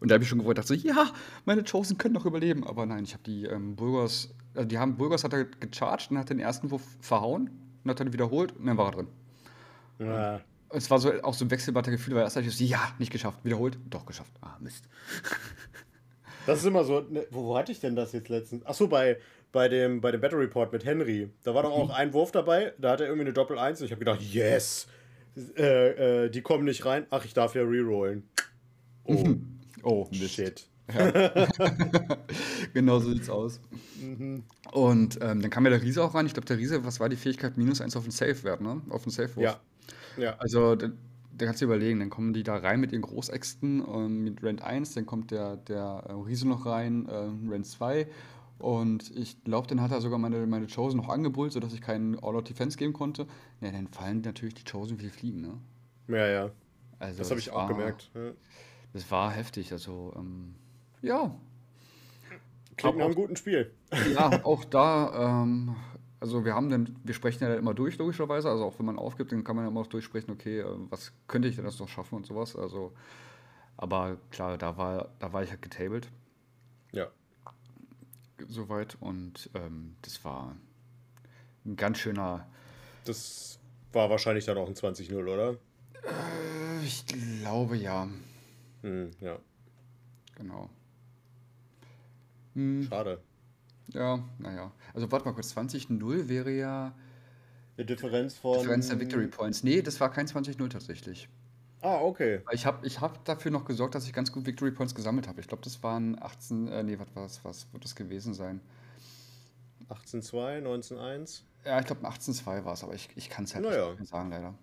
[0.00, 1.10] Und da habe ich schon gewollt, dachte so, ja,
[1.44, 2.66] meine Chosen können doch überleben.
[2.66, 6.18] Aber nein, ich habe die ähm, Bulgars, also die haben, Bulgars hat er gecharged und
[6.18, 7.50] hat den ersten Wurf verhauen
[7.84, 9.06] und hat dann wiederholt und dann war er drin.
[9.98, 10.40] Ja.
[10.70, 13.12] Es war so auch so ein wechselbarer Gefühl, weil erst hatte ich so, ja, nicht
[13.12, 14.32] geschafft, wiederholt, doch geschafft.
[14.40, 14.84] Ah, Mist.
[16.46, 18.64] Das ist immer so, ne, wo, wo hatte ich denn das jetzt letztens?
[18.64, 19.18] Achso, bei,
[19.52, 21.30] bei dem, bei dem Battle Report mit Henry.
[21.42, 21.94] Da war doch auch mhm.
[21.94, 24.86] ein Wurf dabei, da hat er irgendwie eine Doppel-1 und ich habe gedacht, yes!
[25.56, 27.06] Äh, äh, die kommen nicht rein.
[27.10, 28.28] Ach, ich darf ja rerollen.
[29.04, 29.24] Oh,
[29.82, 30.34] oh Mist.
[30.34, 30.66] shit.
[30.92, 31.46] Ja.
[32.74, 33.60] genau so sieht's aus.
[34.00, 34.42] Mhm.
[34.72, 36.26] Und ähm, dann kam ja der Riese auch rein.
[36.26, 37.56] Ich glaube, der Riese, was war die Fähigkeit?
[37.56, 38.80] Minus 1 auf den Safe-Wert, ne?
[38.90, 39.44] Auf den Safe-Wurf.
[39.44, 39.60] Ja.
[40.16, 40.36] ja.
[40.38, 40.90] Also, da,
[41.32, 44.62] da kannst du überlegen, dann kommen die da rein mit ihren Großäxten ähm, mit Rand
[44.62, 48.06] 1, dann kommt der, der äh, Riese noch rein, äh, Rand 2
[48.60, 52.18] und ich glaube, dann hat er sogar meine, meine Chosen noch angebullt, sodass ich keinen
[52.18, 53.26] All-Out-Defense geben konnte.
[53.60, 55.58] Ja, dann fallen natürlich die Chosen wie Fliegen, ne?
[56.08, 56.50] Ja, ja.
[56.98, 58.10] Also, das habe ich auch gemerkt.
[58.14, 58.32] Ja.
[58.92, 60.54] Das war heftig, also, ähm,
[61.00, 61.34] ja.
[62.76, 63.72] Klingt nach einem guten Spiel.
[64.14, 65.74] Ja, auch da, ähm,
[66.20, 68.50] also wir haben dann, wir sprechen ja immer durch, logischerweise.
[68.50, 71.12] Also auch wenn man aufgibt, dann kann man ja immer noch durchsprechen, okay, äh, was
[71.28, 72.56] könnte ich denn das noch schaffen und sowas.
[72.56, 72.92] Also,
[73.78, 76.10] aber klar, da war, da war ich halt getabled.
[76.92, 77.08] Ja
[78.48, 80.56] soweit und ähm, das war
[81.64, 82.46] ein ganz schöner.
[83.04, 83.58] Das
[83.92, 85.52] war wahrscheinlich dann auch ein 20-0, oder?
[86.02, 88.08] Äh, ich glaube ja.
[88.82, 89.38] Hm, ja.
[90.36, 90.70] Genau.
[92.54, 92.86] Hm.
[92.88, 93.20] Schade.
[93.88, 94.72] Ja, naja.
[94.94, 96.94] Also warte mal kurz, 20-0 wäre ja.
[97.76, 98.58] Eine Differenz von.
[98.58, 99.62] Differenz der Victory Points.
[99.62, 101.28] Nee, das war kein 20-0 tatsächlich.
[101.82, 102.42] Ah, okay.
[102.52, 105.40] Ich habe ich hab dafür noch gesorgt, dass ich ganz gut Victory Points gesammelt habe.
[105.40, 108.60] Ich glaube, das waren 18, äh, nee, was, was, was wird das gewesen sein?
[109.88, 111.42] 18-2, 19-1?
[111.64, 113.94] Ja, ich glaube, 18-2 war es, aber ich, ich kann es halt naja.
[113.98, 114.54] nicht sagen, leider.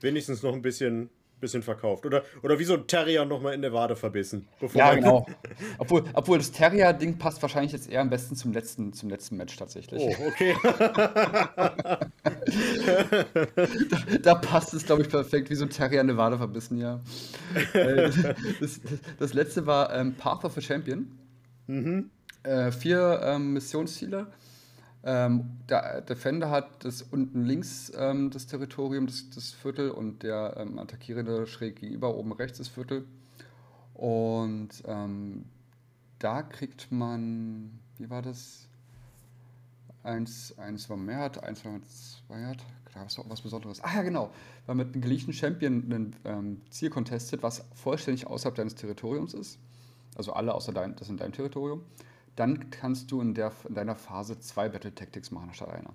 [0.00, 2.06] Wenigstens noch ein bisschen bisschen verkauft.
[2.06, 4.48] Oder, oder wie so ein Terrier nochmal in der Wade verbissen.
[4.74, 5.26] ja, genau.
[5.78, 9.56] obwohl, obwohl das Terrier-Ding passt wahrscheinlich jetzt eher am besten zum letzten, zum letzten Match
[9.56, 10.02] tatsächlich.
[10.02, 10.56] Oh, okay.
[13.90, 16.78] da, da, passt es, glaube ich, perfekt, wie so ein Terrier in der Wade verbissen,
[16.78, 17.00] ja.
[17.72, 18.10] Äh,
[18.60, 18.80] das,
[19.18, 21.06] das, letzte war ähm, Path of a Champion.
[21.66, 22.10] Mhm.
[22.42, 24.28] Äh, vier ähm, Missionsziele.
[25.08, 30.56] Ähm, der Defender hat das unten links ähm, das Territorium, das, das Viertel, und der
[30.56, 33.04] ähm, Attackierende schräg gegenüber, oben rechts das Viertel.
[33.94, 35.44] Und ähm,
[36.18, 38.66] da kriegt man, wie war das?
[40.02, 42.58] Eins, eins war mehr hat, eins war zwei hat.
[42.92, 43.80] Da ist auch was Besonderes.
[43.84, 44.32] Ah ja, genau.
[44.66, 49.58] Weil mit einem geliehenen Champion ein ähm, Ziel contestet, was vollständig außerhalb deines Territoriums ist.
[50.16, 51.82] Also alle außer dein, das in deinem Territorium
[52.36, 55.94] dann kannst du in, der, in deiner Phase zwei Battle Tactics machen statt einer.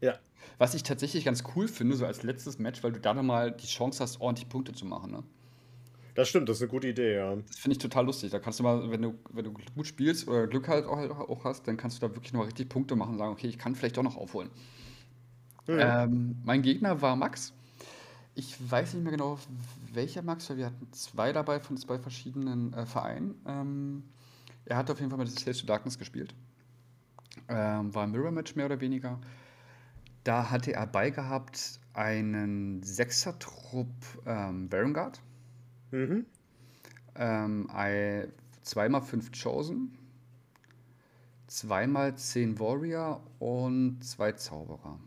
[0.00, 0.14] Ja.
[0.58, 3.66] Was ich tatsächlich ganz cool finde, so als letztes Match, weil du da nochmal die
[3.66, 5.10] Chance hast, ordentlich Punkte zu machen.
[5.10, 5.24] Ne?
[6.14, 7.34] Das stimmt, das ist eine gute Idee, ja.
[7.34, 8.30] Das finde ich total lustig.
[8.30, 11.44] Da kannst du mal, wenn du, wenn du gut spielst oder Glück halt auch, auch
[11.44, 13.74] hast, dann kannst du da wirklich noch richtig Punkte machen und sagen, okay, ich kann
[13.74, 14.50] vielleicht doch noch aufholen.
[15.66, 15.78] Mhm.
[15.80, 17.52] Ähm, mein Gegner war Max.
[18.36, 19.38] Ich weiß nicht mehr genau,
[19.92, 23.34] welcher Max, weil wir hatten zwei dabei von zwei verschiedenen äh, Vereinen.
[23.46, 24.04] Ähm,
[24.66, 26.34] er hat auf jeden Fall mit Slaves to Darkness gespielt.
[27.48, 29.20] Ähm, war ein Mirror-Match mehr oder weniger.
[30.22, 33.88] Da hatte er beigehabt einen Sechser-Trupp
[34.26, 35.20] ähm, Varengard.
[35.90, 36.26] Mhm.
[37.16, 37.68] Ähm,
[38.62, 39.98] zweimal fünf Chosen.
[41.46, 44.98] Zweimal zehn Warrior und zwei Zauberer.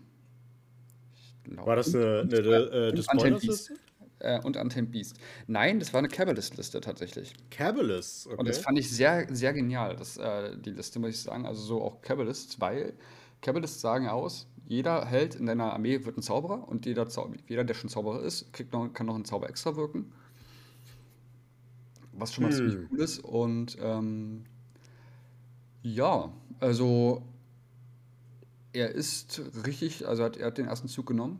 [1.43, 3.73] Glaub, War das eine, eine, eine, eine Spoiler-Liste?
[4.19, 5.17] Äh, und Untamed Beast.
[5.47, 7.33] Nein, das war eine Cabalist-Liste tatsächlich.
[7.49, 8.37] Cabalist, okay.
[8.37, 11.45] Und das fand ich sehr, sehr genial, das, äh, die Liste, muss ich sagen.
[11.45, 12.93] Also so auch Cabalists, weil
[13.41, 17.63] Cabalists sagen aus, jeder Held in deiner Armee wird ein Zauberer und jeder, Zau jeder
[17.63, 20.11] der schon Zauberer ist, kriegt noch, kann noch einen Zauber extra wirken.
[22.11, 22.57] Was schon mal hm.
[22.57, 23.19] ziemlich cool ist.
[23.19, 24.43] Und ähm,
[25.83, 27.23] ja, also
[28.73, 31.39] er ist richtig, also hat, er hat den ersten Zug genommen,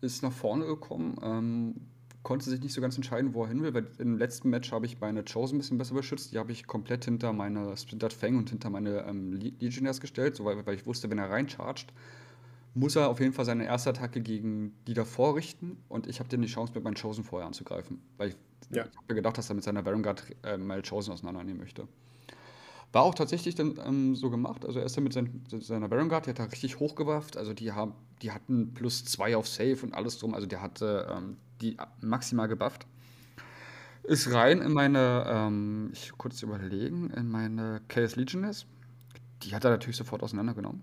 [0.00, 1.74] ist nach vorne gekommen, ähm,
[2.22, 4.86] konnte sich nicht so ganz entscheiden, wo er hin will, weil im letzten Match habe
[4.86, 6.32] ich meine Chosen ein bisschen besser beschützt.
[6.32, 10.44] Die habe ich komplett hinter meine Splintered Fang und hinter meine ähm, Legionnaires gestellt, so,
[10.44, 11.92] weil, weil ich wusste, wenn er reinchargt,
[12.74, 16.28] muss er auf jeden Fall seine erste Attacke gegen die davor richten und ich habe
[16.28, 18.36] dann die Chance, mit meinen Chosen vorher anzugreifen, weil ich,
[18.70, 18.84] ja.
[18.84, 21.88] ich habe mir gedacht, dass er mit seiner Varangard äh, meine Chosen auseinandernehmen möchte.
[22.92, 24.64] War auch tatsächlich dann ähm, so gemacht.
[24.64, 27.36] Also er ist dann mit sein, seiner Varangard, die hat da richtig hochgewafft.
[27.36, 30.34] Also die, haben, die hatten plus zwei auf Safe und alles drum.
[30.34, 32.86] Also der hatte ähm, die maximal gebufft.
[34.04, 38.64] Ist rein in meine, ähm, ich kurz überlegen, in meine Chaos Legioness.
[39.42, 40.82] Die hat er natürlich sofort auseinandergenommen.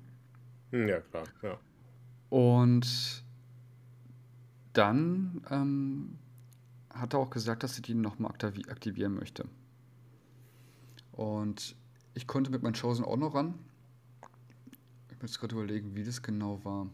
[0.72, 1.58] Hm, ja, klar, ja.
[2.30, 3.24] Und
[4.74, 6.20] dann ähm,
[6.94, 9.46] hat er auch gesagt, dass er die nochmal aktivieren möchte.
[11.14, 11.76] Und
[12.16, 13.54] ich konnte mit meinen Chosen auch noch ran.
[15.12, 16.88] Ich muss gerade überlegen, wie das genau war.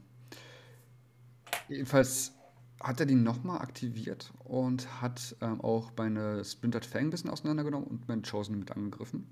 [1.69, 2.33] Jedenfalls
[2.81, 7.87] hat er die nochmal aktiviert und hat ähm, auch meine Splintered Fang ein bisschen auseinandergenommen
[7.87, 9.27] und meinen Chosen mit angegriffen.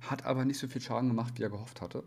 [0.00, 2.02] Hat aber nicht so viel Schaden gemacht, wie er gehofft hatte.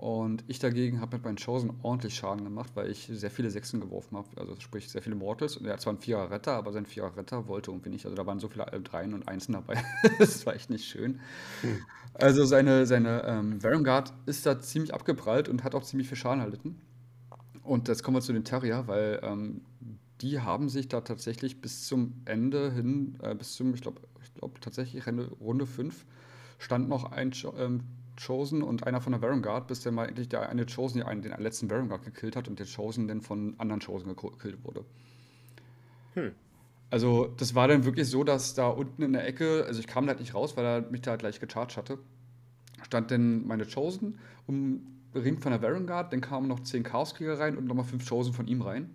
[0.00, 3.82] Und ich dagegen habe mit meinen Chosen ordentlich Schaden gemacht, weil ich sehr viele Sechsen
[3.82, 4.28] geworfen habe.
[4.36, 5.58] Also sprich sehr viele Mortals.
[5.58, 8.06] Und er hat zwar einen Vierer Retter, aber sein Vierer Retter wollte irgendwie nicht.
[8.06, 9.84] Also da waren so viele Dreien und Einsen dabei.
[10.18, 11.20] das war echt nicht schön.
[11.60, 11.82] Hm.
[12.14, 16.40] Also seine, seine ähm, Varangard ist da ziemlich abgeprallt und hat auch ziemlich viel Schaden
[16.40, 16.80] erlitten.
[17.62, 19.60] Und jetzt kommen wir zu den Terrier, weil ähm,
[20.22, 24.32] die haben sich da tatsächlich bis zum Ende hin, äh, bis zum, ich glaube, ich
[24.32, 26.06] glaube tatsächlich Runde 5,
[26.56, 27.82] stand noch ein ähm,
[28.16, 31.32] Chosen und einer von der Varangard, bis der mal endlich der eine Chosen den, den
[31.38, 34.84] letzten Varangard gekillt hat und der Chosen dann von anderen Chosen gekillt wurde.
[36.14, 36.32] Hm.
[36.90, 40.06] Also, das war dann wirklich so, dass da unten in der Ecke, also ich kam
[40.06, 41.98] da halt nicht raus, weil er mich da gleich gecharged hatte,
[42.82, 47.56] stand dann meine Chosen um Ring von der Varangard, dann kamen noch 10 Chaoskrieger rein
[47.56, 48.90] und nochmal 5 Chosen von ihm rein.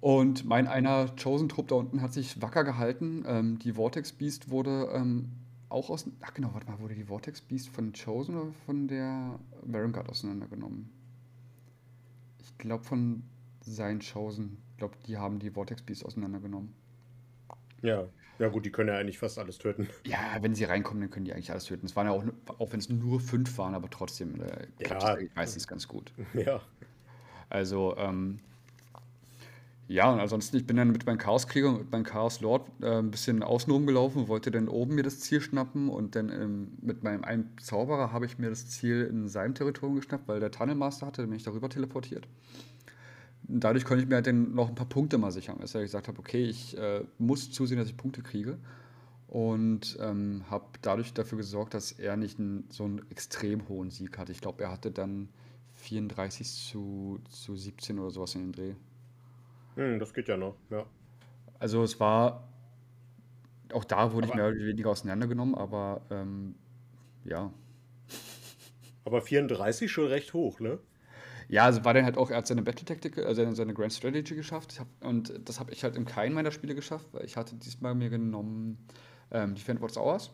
[0.00, 3.24] Und mein einer Chosen-Trupp da unten hat sich wacker gehalten.
[3.26, 5.32] Ähm, die Vortex Beast wurde ähm,
[5.68, 6.08] auch aus.
[6.20, 10.90] Ach genau, warte mal, wurde die Vortex Beast von Chosen oder von der Varangard auseinandergenommen?
[12.42, 13.22] Ich glaube von
[13.60, 14.58] seinen Chosen.
[14.72, 16.74] Ich glaube, die haben die Vortex Beast auseinandergenommen.
[17.82, 19.88] Ja, ja gut, die können ja eigentlich fast alles töten.
[20.04, 21.86] Ja, wenn sie reinkommen, dann können die eigentlich alles töten.
[21.86, 22.24] Es waren ja auch,
[22.58, 25.28] auch wenn es nur fünf waren, aber trotzdem äh, klappt ja.
[25.34, 26.12] meistens ganz gut.
[26.34, 26.60] Ja.
[27.48, 28.40] Also, ähm,
[29.88, 32.98] ja, und ansonsten, ich bin dann mit meinem Chaoskrieger und mit meinem Chaos Lord äh,
[32.98, 37.04] ein bisschen außen rumgelaufen, wollte dann oben mir das Ziel schnappen und dann ähm, mit
[37.04, 41.06] meinem einen Zauberer habe ich mir das Ziel in seinem Territorium geschnappt, weil der Tunnelmaster
[41.06, 42.26] hatte, dann bin ich darüber teleportiert.
[43.46, 45.82] Und dadurch konnte ich mir halt dann noch ein paar Punkte mal sichern, dass ich
[45.82, 48.58] gesagt habe, okay, ich äh, muss zusehen, dass ich Punkte kriege
[49.28, 54.18] und ähm, habe dadurch dafür gesorgt, dass er nicht einen, so einen extrem hohen Sieg
[54.18, 54.32] hatte.
[54.32, 55.28] Ich glaube, er hatte dann
[55.74, 58.74] 34 zu, zu 17 oder sowas in den Dreh.
[59.76, 60.84] Hm, das geht ja noch, ja.
[61.58, 62.48] Also es war,
[63.72, 66.54] auch da wurde aber, ich mehr oder weniger auseinandergenommen, aber ähm,
[67.24, 67.52] ja.
[69.04, 70.78] Aber 34 schon recht hoch, ne?
[71.48, 74.34] Ja, also war dann halt auch, er hat seine Battle Tactic, also seine Grand Strategy
[74.34, 74.80] geschafft.
[74.80, 77.94] Hab, und das habe ich halt in keinem meiner Spiele geschafft, weil ich hatte diesmal
[77.94, 78.78] mir genommen
[79.30, 80.32] ähm, Defend What's Ours.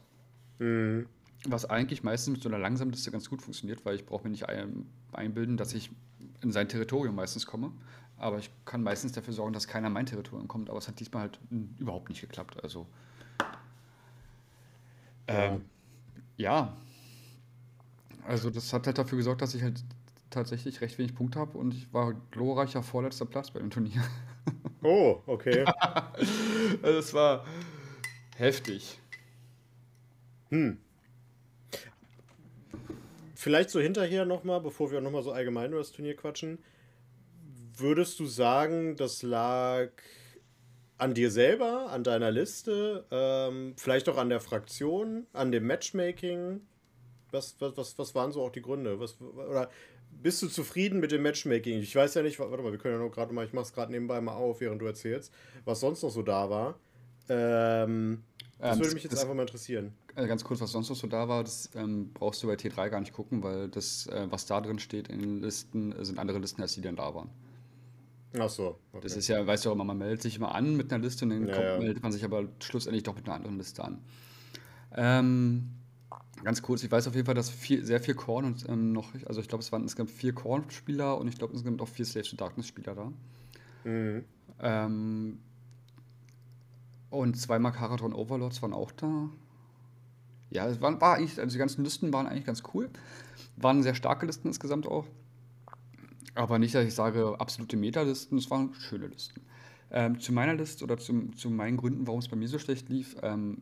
[0.58, 1.06] Mhm.
[1.44, 4.30] Was eigentlich meistens mit so einer langsamen Liste ganz gut funktioniert, weil ich brauche mir
[4.30, 5.90] nicht ein, einbilden, dass ich
[6.40, 7.72] in sein Territorium meistens komme.
[8.22, 10.70] Aber ich kann meistens dafür sorgen, dass keiner in mein Territorium kommt.
[10.70, 11.40] Aber es hat diesmal halt
[11.78, 12.62] überhaupt nicht geklappt.
[12.62, 12.86] Also.
[15.26, 15.64] Ähm,
[16.36, 16.76] ja.
[18.24, 19.82] Also, das hat halt dafür gesorgt, dass ich halt
[20.30, 24.02] tatsächlich recht wenig Punkte habe und ich war glorreicher vorletzter Platz bei dem Turnier.
[24.84, 25.64] Oh, okay.
[26.82, 27.44] also, es war
[28.36, 28.98] heftig.
[30.48, 30.76] Hm.
[33.36, 36.58] Vielleicht so hinterher nochmal, bevor wir nochmal so allgemein über das Turnier quatschen
[37.82, 39.90] würdest du sagen, das lag
[40.98, 46.60] an dir selber, an deiner Liste, ähm, vielleicht auch an der Fraktion, an dem Matchmaking?
[47.30, 49.00] Was, was, was, was waren so auch die Gründe?
[49.00, 49.68] Was, oder
[50.22, 51.80] bist du zufrieden mit dem Matchmaking?
[51.80, 53.90] Ich weiß ja nicht, warte mal, wir können ja noch gerade mal, ich mach's gerade
[53.90, 55.32] nebenbei mal auf, während du erzählst,
[55.64, 56.78] was sonst noch so da war.
[57.28, 58.22] Ähm,
[58.58, 59.92] das ähm, würde mich jetzt das, einfach mal interessieren.
[60.14, 62.90] Äh, ganz kurz, was sonst noch so da war, das ähm, brauchst du bei T3
[62.90, 66.38] gar nicht gucken, weil das, äh, was da drin steht in den Listen, sind andere
[66.38, 67.30] Listen, als die dann da waren.
[68.38, 68.78] Ach so.
[68.92, 69.02] Okay.
[69.02, 71.24] Das ist ja, weißt du auch immer, man meldet sich immer an mit einer Liste
[71.24, 71.78] und dann ja, kommt, ja.
[71.78, 73.98] meldet man sich aber schlussendlich doch mit einer anderen Liste an.
[74.94, 75.70] Ähm,
[76.42, 79.12] ganz kurz, ich weiß auf jeden Fall, dass viel, sehr viel Korn und ähm, noch,
[79.26, 82.30] also ich glaube, es waren insgesamt vier Korn-Spieler und ich glaube, insgesamt auch vier Slaves
[82.30, 83.12] to Darkness-Spieler da.
[83.84, 84.24] Mhm.
[84.60, 85.38] Ähm,
[87.10, 89.28] und zwei Makaratron Overlords waren auch da.
[90.50, 92.88] ja, es war, war eigentlich, also die ganzen Listen waren eigentlich ganz cool.
[93.56, 95.06] Waren sehr starke Listen insgesamt auch.
[96.34, 99.42] Aber nicht, dass ich sage, absolute Meta-Listen, es waren schöne Listen.
[99.90, 102.88] Ähm, zu meiner Liste oder zum, zu meinen Gründen, warum es bei mir so schlecht
[102.88, 103.60] lief, ähm,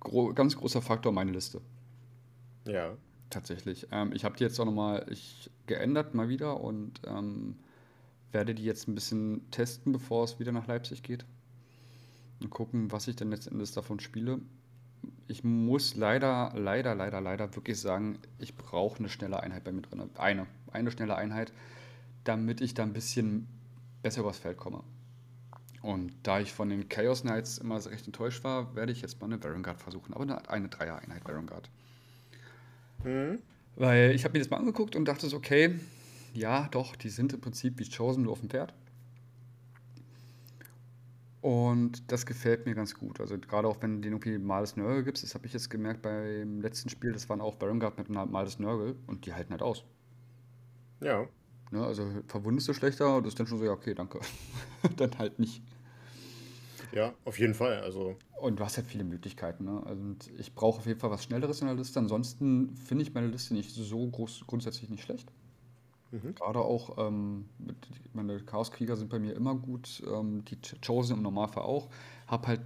[0.00, 1.60] gro ganz großer Faktor meine Liste.
[2.66, 2.96] Ja.
[3.30, 3.86] Tatsächlich.
[3.92, 5.06] Ähm, ich habe die jetzt auch nochmal
[5.66, 7.56] geändert, mal wieder, und ähm,
[8.32, 11.24] werde die jetzt ein bisschen testen, bevor es wieder nach Leipzig geht.
[12.40, 14.40] Und gucken, was ich denn letztendlich davon spiele.
[15.26, 19.82] Ich muss leider, leider, leider, leider wirklich sagen, ich brauche eine schnelle Einheit bei mir
[19.82, 20.08] drin.
[20.16, 21.52] Eine, eine schnelle Einheit,
[22.24, 23.48] damit ich da ein bisschen
[24.02, 24.82] besser übers Feld komme.
[25.82, 29.26] Und da ich von den Chaos Knights immer recht enttäuscht war, werde ich jetzt mal
[29.26, 30.12] eine Varangard versuchen.
[30.12, 31.70] Aber eine, eine Dreier-Einheit Varangard.
[33.04, 33.38] Mhm.
[33.76, 35.78] Weil ich habe mir das mal angeguckt und dachte so, okay,
[36.34, 38.74] ja, doch, die sind im Prinzip wie Chosen nur auf dem Pferd.
[41.40, 43.20] Und das gefällt mir ganz gut.
[43.20, 46.02] Also gerade auch wenn du den irgendwie Males Nörgel gibst, das habe ich jetzt gemerkt
[46.02, 49.84] beim letzten Spiel, das waren auch Barangard mit Males Nörgel und die halten halt aus.
[51.00, 51.26] Ja.
[51.70, 54.20] Ne, also verwundest du schlechter, das ist dann schon so, ja, okay, danke.
[54.96, 55.62] dann halt nicht.
[56.92, 57.80] Ja, auf jeden Fall.
[57.80, 58.16] Also.
[58.40, 59.64] Und du hast halt viele Möglichkeiten.
[59.64, 59.82] Ne?
[59.84, 61.98] Also, und ich brauche auf jeden Fall was Schnelleres in der Liste.
[61.98, 65.30] Ansonsten finde ich meine Liste nicht so groß, grundsätzlich nicht schlecht.
[66.10, 66.34] Mhm.
[66.34, 67.76] Gerade auch, ähm, mit,
[68.14, 71.88] meine Chaoskrieger sind bei mir immer gut, ähm, die Chosen im Normalfall auch.
[72.26, 72.62] Hab halt,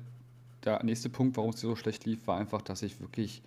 [0.64, 3.42] der nächste Punkt, warum es so schlecht lief, war einfach, dass ich wirklich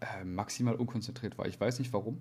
[0.00, 1.46] äh, maximal unkonzentriert war.
[1.46, 2.18] Ich weiß nicht warum.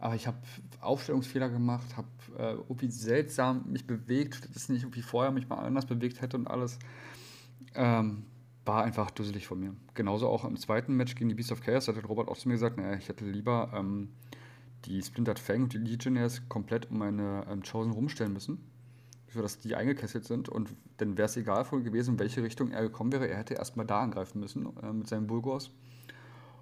[0.00, 0.38] Aber ich habe
[0.80, 2.08] Aufstellungsfehler gemacht, habe
[2.38, 6.46] äh, irgendwie seltsam mich bewegt, das nicht irgendwie vorher mich mal anders bewegt hätte und
[6.46, 6.78] alles.
[7.74, 8.24] Ähm,
[8.64, 9.74] war einfach dusselig von mir.
[9.94, 12.54] Genauso auch im zweiten Match gegen die Beast of Chaos hat Robert auch zu mir
[12.54, 14.10] gesagt, naja, ich hätte lieber ähm,
[14.84, 18.58] die Splintered Fang und die Legionnaires komplett um meine ähm, Chosen rumstellen müssen,
[19.32, 20.48] sodass die eingekesselt sind.
[20.48, 23.28] Und dann wäre es egal gewesen, in welche Richtung er gekommen wäre.
[23.28, 25.70] Er hätte erstmal da angreifen müssen äh, mit seinen Bulgors.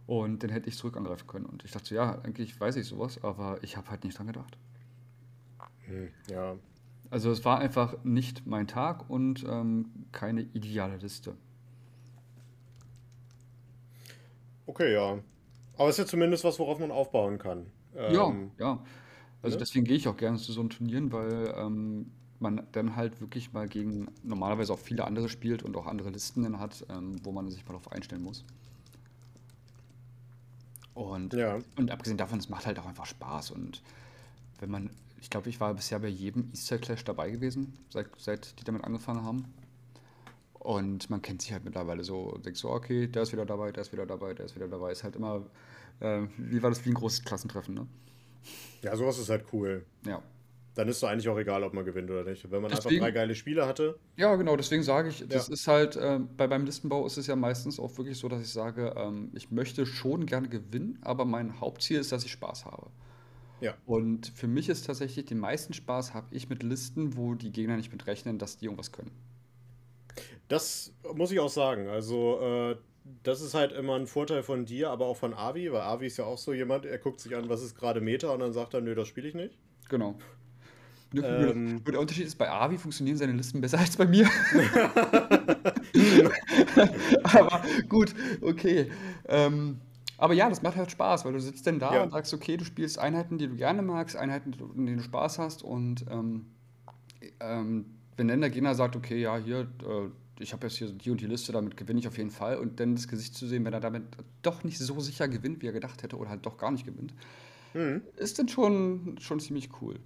[0.09, 1.45] Und dann hätte ich zurück angreifen können.
[1.45, 4.57] Und ich dachte, ja, eigentlich weiß ich sowas, aber ich habe halt nicht dran gedacht.
[5.85, 6.57] Hm, ja.
[7.11, 11.37] Also es war einfach nicht mein Tag und ähm, keine ideale Liste.
[14.65, 15.19] Okay, ja.
[15.77, 17.67] Aber es ist ja zumindest was, worauf man aufbauen kann.
[17.95, 18.85] Ähm, ja, ja.
[19.43, 19.61] Also ne?
[19.61, 23.53] deswegen gehe ich auch gerne zu so einem Turnieren, weil ähm, man dann halt wirklich
[23.53, 27.31] mal gegen normalerweise auch viele andere spielt und auch andere Listen dann hat, ähm, wo
[27.31, 28.47] man sich mal darauf einstellen muss.
[30.99, 31.61] Und, ja.
[31.77, 33.53] und abgesehen davon, es macht halt auch einfach Spaß.
[33.53, 33.83] Und
[34.59, 38.59] wenn man, ich glaube, ich war bisher bei jedem Easter Clash dabei gewesen, seit, seit
[38.59, 39.45] die damit angefangen haben.
[40.55, 43.83] Und man kennt sich halt mittlerweile so, denkt so, okay, der ist wieder dabei, der
[43.83, 44.91] ist wieder dabei, der ist wieder dabei.
[44.91, 45.47] Ist halt immer,
[46.01, 47.87] äh, wie war das, wie ein großes Klassentreffen, ne?
[48.83, 49.85] Ja, sowas ist halt cool.
[50.05, 50.21] Ja
[50.79, 52.49] dann ist doch eigentlich auch egal, ob man gewinnt oder nicht.
[52.53, 53.99] Wenn man deswegen, einfach drei geile Spiele hatte.
[54.17, 55.55] Ja, genau, deswegen sage ich, das ja.
[55.55, 58.51] ist halt, äh, bei beim Listenbau ist es ja meistens auch wirklich so, dass ich
[58.51, 62.93] sage, ähm, ich möchte schon gerne gewinnen, aber mein Hauptziel ist, dass ich Spaß habe.
[63.61, 63.75] Ja.
[63.87, 67.77] Und für mich ist tatsächlich den meisten Spaß habe ich mit Listen, wo die Gegner
[67.77, 69.11] nicht mit rechnen, dass die irgendwas können.
[70.47, 71.89] Das muss ich auch sagen.
[71.89, 72.77] Also, äh,
[73.25, 76.19] das ist halt immer ein Vorteil von dir, aber auch von Avi, weil Avi ist
[76.19, 78.75] ja auch so jemand, er guckt sich an, was ist gerade Meta und dann sagt
[78.75, 79.59] er, nö, das spiele ich nicht.
[79.89, 80.17] Genau.
[81.15, 84.29] Ähm, der Unterschied ist, bei Avi funktionieren seine Listen besser als bei mir.
[87.23, 88.91] aber gut, okay.
[89.27, 89.79] Ähm,
[90.19, 92.03] aber ja, das macht halt Spaß, weil du sitzt dann da ja.
[92.03, 95.39] und sagst, okay, du spielst Einheiten, die du gerne magst, Einheiten, in denen du Spaß
[95.39, 96.47] hast und ähm,
[97.41, 100.09] ähm, wenn dann der Gegner sagt, okay, ja, hier, äh,
[100.41, 102.81] ich habe jetzt hier die und die Liste, damit gewinne ich auf jeden Fall und
[102.81, 104.03] dann das Gesicht zu sehen, wenn er damit
[104.43, 107.15] doch nicht so sicher gewinnt, wie er gedacht hätte oder halt doch gar nicht gewinnt,
[107.75, 108.03] mhm.
[108.17, 110.01] ist dann schon, schon ziemlich cool.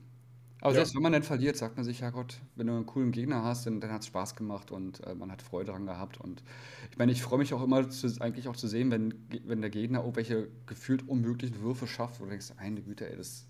[0.63, 0.77] Aber ja.
[0.77, 3.43] selbst wenn man dann verliert, sagt man sich, ja Gott, wenn du einen coolen Gegner
[3.43, 6.21] hast, dann, dann hat es Spaß gemacht und äh, man hat Freude daran gehabt.
[6.21, 6.45] Und
[6.89, 9.13] ich meine, ich freue mich auch immer zu, eigentlich auch zu sehen, wenn,
[9.45, 13.49] wenn der Gegner irgendwelche gefühlt unmöglichen Würfe schafft, wo du denkst, meine Güte, ey, das,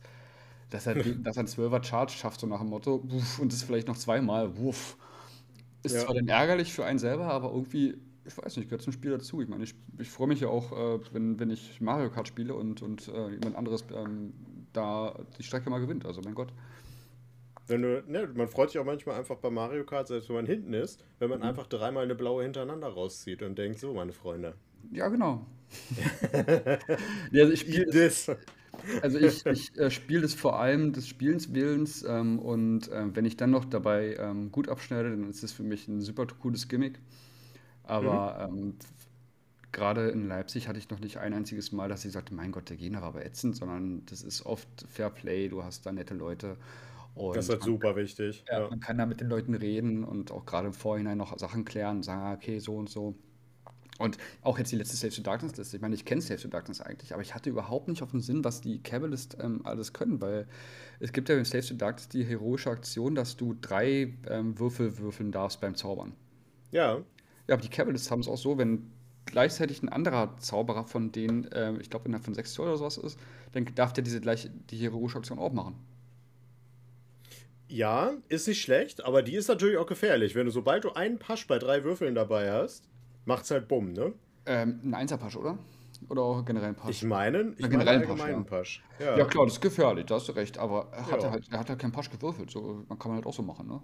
[0.70, 3.62] dass er, dass er einen 12er Charge schafft, so nach dem Motto, wuff, und das
[3.62, 4.96] vielleicht noch zweimal, wuff.
[5.82, 6.00] Ist ja.
[6.06, 7.94] zwar dann ärgerlich für einen selber, aber irgendwie,
[8.24, 9.42] ich weiß nicht, gehört zum Spiel dazu.
[9.42, 12.54] Ich meine, ich, ich freue mich ja auch, äh, wenn, wenn ich Mario Kart spiele
[12.54, 14.32] und, und äh, jemand anderes ähm,
[14.72, 16.06] da die Strecke mal gewinnt.
[16.06, 16.54] Also mein Gott.
[17.66, 20.46] Wenn du, ne, man freut sich auch manchmal einfach bei Mario Kart, selbst wenn man
[20.46, 21.46] hinten ist, wenn man mhm.
[21.46, 24.54] einfach dreimal eine blaue hintereinander rauszieht und denkt, so, meine Freunde.
[24.90, 25.46] Ja, genau.
[27.30, 28.30] ja, also ich spiele das.
[29.02, 33.24] Also ich, ich äh, spiele das vor allem des Spielens Willens ähm, und äh, wenn
[33.24, 36.68] ich dann noch dabei ähm, gut abschneide, dann ist das für mich ein super cooles
[36.68, 36.98] Gimmick.
[37.84, 38.58] Aber mhm.
[38.58, 38.74] ähm,
[39.72, 42.70] gerade in Leipzig hatte ich noch nicht ein einziges Mal, dass ich sagte, mein Gott,
[42.70, 46.14] der Gegner war aber ätzend, sondern das ist oft Fair Play, du hast da nette
[46.14, 46.56] Leute
[47.14, 48.44] und das ist halt super wichtig.
[48.48, 48.70] Ja, ja.
[48.70, 52.02] Man kann da mit den Leuten reden und auch gerade im Vorhinein noch Sachen klären,
[52.02, 53.14] sagen, ah, okay, so und so.
[53.98, 55.76] Und auch jetzt die letzte Saves to Darkness Liste.
[55.76, 58.20] Ich meine, ich kenne Saves to Darkness eigentlich, aber ich hatte überhaupt nicht auf den
[58.20, 60.46] Sinn, was die Cabalist ähm, alles können, weil
[60.98, 64.98] es gibt ja in Saves to Darkness die heroische Aktion, dass du drei ähm, Würfel
[64.98, 66.14] würfeln darfst beim Zaubern.
[66.70, 67.02] Ja.
[67.48, 68.90] Ja, aber die Cavalists haben es auch so, wenn
[69.26, 72.96] gleichzeitig ein anderer Zauberer von denen, äh, ich glaube, innerhalb von sechs Zoll oder sowas
[72.96, 73.18] ist,
[73.52, 75.74] dann darf der diese gleiche, die heroische Aktion auch machen.
[77.72, 80.34] Ja, ist nicht schlecht, aber die ist natürlich auch gefährlich.
[80.34, 82.86] Wenn du, sobald du einen Pasch bei drei Würfeln dabei hast,
[83.24, 84.12] macht's halt bumm, ne?
[84.44, 85.56] Ähm, ein Einserpasch, oder?
[86.10, 86.90] Oder auch generell ein Pasch?
[86.90, 89.06] Ich meine, ich Ja, meine generell ein allgemeinen Pasch, Pasch.
[89.06, 89.16] Ja.
[89.16, 91.28] Ja, klar, das ist gefährlich, da hast du recht, aber er hat Ja.
[91.28, 93.42] ja halt, er hat ja keinen Pasch gewürfelt, so man kann man halt auch so
[93.42, 93.80] machen, ne?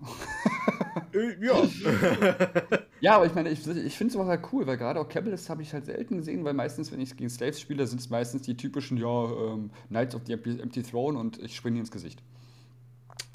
[1.15, 1.63] Äh, ja.
[3.01, 5.63] Ja, aber ich meine, ich, ich finde sowas halt cool, weil gerade auch Cabalist habe
[5.63, 8.57] ich halt selten gesehen, weil meistens, wenn ich gegen Slaves spiele, sind es meistens die
[8.57, 12.21] typischen, ja, ähm, Knights of the Empty, Empty Throne und ich springe ins Gesicht.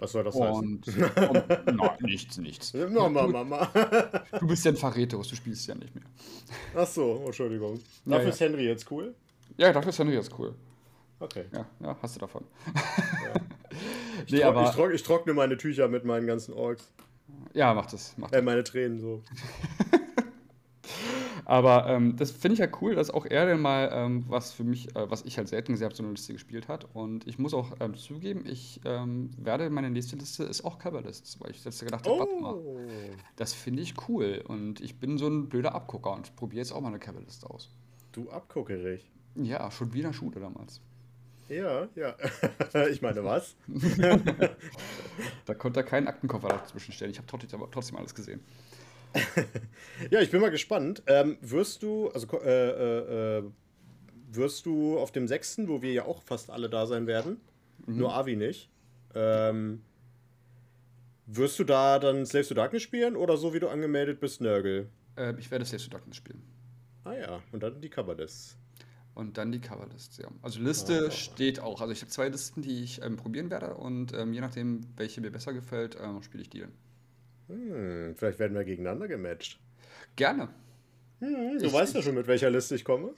[0.03, 0.53] Was soll das heißen?
[0.53, 0.87] Und,
[1.67, 2.73] und na, nichts, nichts.
[2.73, 3.71] Mama, Mama.
[4.39, 6.03] du bist ja ein Verräterus, du spielst ja nicht mehr.
[6.75, 7.75] Ach so, oh, Entschuldigung.
[8.05, 8.29] Ja, Dafür ja.
[8.33, 9.15] ist Henry jetzt cool?
[9.55, 10.55] Ja, dafür ist Henry jetzt cool.
[11.21, 11.45] Okay.
[11.53, 12.43] Ja, ja, hast du davon.
[14.27, 16.93] Ich, Nee, trock, aber- ich, trock, ich trockne meine Tücher mit meinen ganzen Orks.
[17.53, 18.13] Ja, mach das.
[18.17, 18.39] Mach das.
[18.39, 19.23] Äh, meine Tränen so.
[21.45, 24.63] Aber ähm, das finde ich ja cool, dass auch er denn mal ähm, was für
[24.63, 26.87] mich, äh, was ich halt selten gesehen habe, so eine Liste gespielt hat.
[26.93, 31.39] Und ich muss auch ähm, zugeben, ich ähm, werde meine nächste Liste ist auch Coverlists,
[31.41, 32.87] weil ich jetzt gedacht habe, warte mal, Oh.
[33.35, 34.43] das finde ich cool.
[34.47, 37.69] Und ich bin so ein blöder Abgucker und probiere jetzt auch mal eine Coverlist aus.
[38.11, 39.09] Du abguckerig.
[39.35, 40.81] Ja, schon wieder Schule damals.
[41.49, 42.15] Ja, ja.
[42.89, 43.55] ich meine, was?
[45.45, 47.11] Da konnte er keinen Aktenkoffer dazwischen stellen.
[47.11, 47.27] Ich habe
[47.71, 48.39] trotzdem alles gesehen.
[50.09, 51.03] Ja, ich bin mal gespannt.
[51.07, 53.43] Ähm, wirst du, also äh, äh, äh,
[54.31, 57.37] wirst du auf dem 6., wo wir ja auch fast alle da sein werden,
[57.85, 57.97] Mhm.
[57.97, 58.69] nur Avi nicht,
[59.13, 59.81] ähm,
[61.25, 64.89] wirst du da dann Slaves to Darkness spielen oder so wie du angemeldet bist, Nörgel?
[65.17, 66.41] Äh, ich werde Slaves to Darkness spielen.
[67.03, 68.57] Ah ja, und dann die Coverlists.
[69.15, 70.27] Und dann die Coverlist, ja.
[70.41, 71.11] Also Liste Ah.
[71.11, 71.81] steht auch.
[71.81, 75.21] Also ich habe zwei Listen, die ich ähm, probieren werde und ähm, je nachdem, welche
[75.21, 76.71] mir besser gefällt, ähm, spiele ich die dann.
[77.53, 79.59] Hm, vielleicht werden wir gegeneinander gematcht.
[80.15, 80.49] Gerne.
[81.19, 83.13] Hm, du Ich- weißt ja schon, mit welcher Liste ich komme.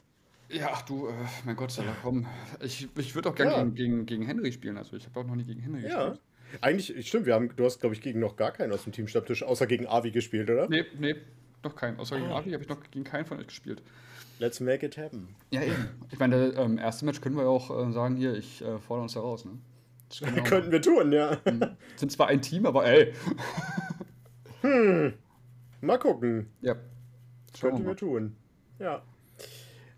[0.49, 1.11] Ja, ach du, äh,
[1.45, 2.27] mein Gott, soll er kommen.
[2.61, 3.63] Ich, ich würde auch gerne Ja.
[3.63, 4.77] gegen, gegen, gegen Henry spielen.
[4.77, 6.09] Also ich habe auch noch nie gegen Henry Ja.
[6.09, 6.21] gespielt.
[6.61, 9.41] Eigentlich, stimmt, wir haben, du hast, glaube ich, gegen noch gar keinen aus dem Teamstammtisch,
[9.43, 10.69] außer gegen Avi gespielt, oder?
[10.69, 11.15] Nee, nee,
[11.63, 11.97] noch keinen.
[11.99, 12.19] Außer Ah.
[12.19, 13.81] gegen Avi habe ich noch gegen keinen von euch gespielt.
[14.37, 15.29] Let's make it happen.
[15.49, 15.89] Ja, eben.
[16.11, 19.03] Ich meine, ähm, erste Match können wir ja auch äh, sagen, hier, ich äh, fordere
[19.03, 19.53] uns da raus, ne?
[20.09, 21.39] Das können wir auch Könnten wir tun, ja.
[21.43, 21.77] machen.
[21.95, 23.13] Sind zwar ein Team, aber ey.
[25.81, 26.49] Mal gucken.
[26.61, 26.75] Ja.
[27.57, 28.35] Schauen Könnten wir tun.
[28.79, 29.03] Ja.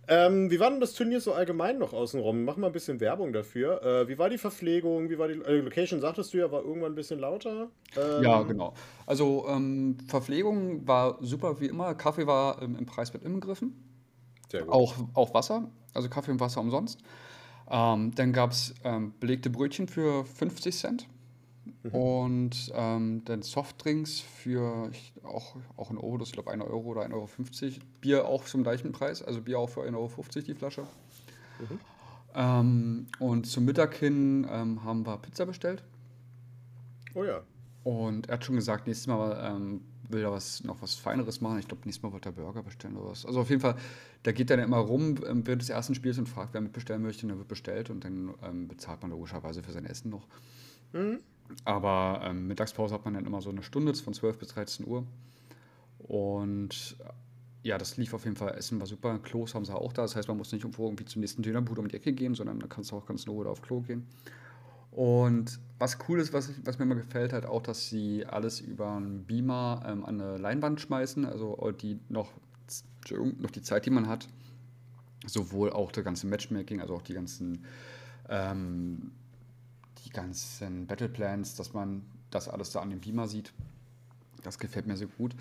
[0.10, 2.46] Ähm, wie war denn das Turnier so allgemein noch außenrum?
[2.46, 3.84] Mach mal ein bisschen Werbung dafür.
[3.84, 5.10] Äh, wie war die Verpflegung?
[5.10, 6.00] Wie war die äh, Location?
[6.00, 7.70] Sagtest du ja, war irgendwann ein bisschen lauter.
[7.98, 8.74] Ähm, Ja, genau.
[9.06, 11.94] Also ähm, Verpflegung war super wie immer.
[11.96, 13.84] Kaffee war im Preis mit inbegriffen.
[14.50, 14.74] Sehr gut.
[14.74, 17.02] Auch, auch Wasser, also Kaffee und Wasser umsonst.
[17.70, 21.08] Ähm, dann gab es ähm, belegte Brötchen für 50 Cent.
[21.92, 26.90] Und ähm, dann Softdrinks für ich, auch, auch ein Euro, das ich glaube 1 Euro
[26.90, 27.30] oder 1,50 Euro.
[28.02, 30.12] Bier auch zum gleichen Preis, also Bier auch für 1,50 Euro
[30.48, 30.88] die Flasche.
[32.36, 35.84] Ähm, und zum Mittag hin ähm, haben wir Pizza bestellt.
[37.16, 37.42] Oh ja.
[37.84, 41.60] Und er hat schon gesagt, nächstes Mal ähm, will er was, noch was Feineres machen.
[41.60, 43.26] Ich glaube, nächstes Mal wird er Burger bestellen oder was.
[43.26, 43.76] Also auf jeden Fall,
[44.24, 47.02] da geht er dann immer rum ähm, während des ersten Spiels und fragt, wer mitbestellen
[47.02, 47.26] möchte.
[47.26, 50.28] Und dann wird bestellt und dann ähm, bezahlt man logischerweise für sein Essen noch.
[51.66, 55.06] Aber ähm, Mittagspause hat man dann immer so eine Stunde von 12 bis 13 Uhr.
[56.00, 56.98] Und
[57.64, 58.56] ja, das lief auf jeden Fall.
[58.56, 59.20] Essen war super.
[59.20, 60.04] Klos haben sie auch da.
[60.04, 62.60] Das heißt, man muss nicht irgendwo irgendwie zum nächsten Dönerbude um die Ecke gehen, sondern
[62.60, 64.08] da kannst du auch ganz in Ruhe auf Klo gehen.
[64.92, 68.96] Und was cool ist, was, was mir immer gefällt, halt auch, dass sie alles über
[68.96, 72.32] einen Beamer ähm, an eine Leinwand schmeißen, also die noch,
[73.12, 74.28] noch die Zeit, die man hat,
[75.26, 77.64] sowohl auch das ganze Matchmaking, also auch die ganzen,
[78.28, 79.12] ähm,
[80.08, 83.54] die ganzen Battleplans, dass man das alles da an dem Beamer sieht.
[84.44, 85.36] Das gefällt mir sehr gut.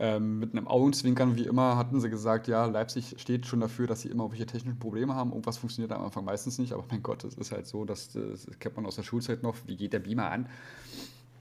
[0.00, 4.02] Ähm, mit einem Augenzwinkern, wie immer, hatten sie gesagt, ja, Leipzig steht schon dafür, dass
[4.02, 5.30] sie immer irgendwelche technischen Probleme haben.
[5.30, 8.46] Irgendwas funktioniert am Anfang meistens nicht, aber mein Gott, es ist halt so, dass, das
[8.60, 10.48] kennt man aus der Schulzeit noch, wie geht der Beamer an?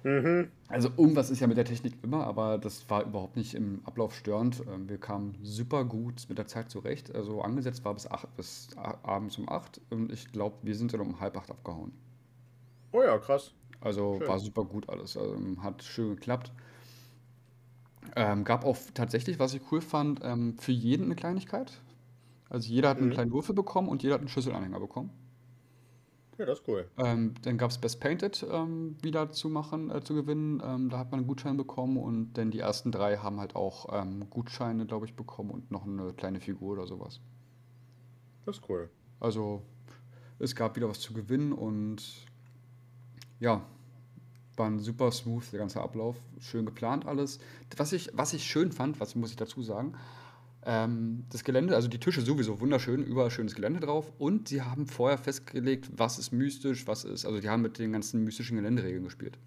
[0.04, 0.48] Mhm.
[0.70, 4.16] Also irgendwas ist ja mit der Technik immer, aber das war überhaupt nicht im Ablauf
[4.16, 4.64] störend.
[4.72, 7.14] Ähm, Wir kamen super gut mit der Zeit zurecht.
[7.14, 11.02] Also angesetzt war bis, acht, bis abends um 8 und ich glaube, wir sind dann
[11.02, 11.92] um halb acht abgehauen.
[12.92, 13.54] Oh ja, krass.
[13.82, 14.28] Also Schön.
[14.28, 15.18] war super gut alles.
[15.18, 16.52] Also, ähm, hat schön geklappt.
[18.16, 21.82] Ähm, gab auch tatsächlich, was ich cool fand, ähm, für jeden eine Kleinigkeit.
[22.50, 23.14] Also jeder hat einen Mhm.
[23.14, 25.12] kleinen Würfel bekommen und jeder hat einen Schlüsselanhänger bekommen.
[26.38, 26.88] Ja, das ist cool.
[26.98, 30.62] Ähm, dann gab es Best Painted ähm, wieder zu machen, äh, zu gewinnen.
[30.64, 33.88] Ähm, da hat man einen Gutschein bekommen und dann die ersten drei haben halt auch
[33.92, 37.22] ähm, Gutscheine, glaube ich, bekommen und noch eine kleine Figur oder sowas.
[38.46, 38.90] Das ist cool.
[39.20, 39.64] Also
[40.40, 42.04] es gab wieder was zu gewinnen und
[43.40, 43.62] ja,
[44.56, 47.40] war ein super smooth der ganze Ablauf, schön geplant alles.
[47.76, 49.94] Was ich, was ich schön fand, was muss ich dazu sagen,
[50.66, 54.12] ähm, das Gelände, also die Tische sowieso wunderschön, überall schönes Gelände drauf.
[54.18, 57.26] Und sie haben vorher festgelegt, was ist mystisch, was ist.
[57.26, 59.38] Also die haben mit den ganzen mystischen Geländeregeln gespielt.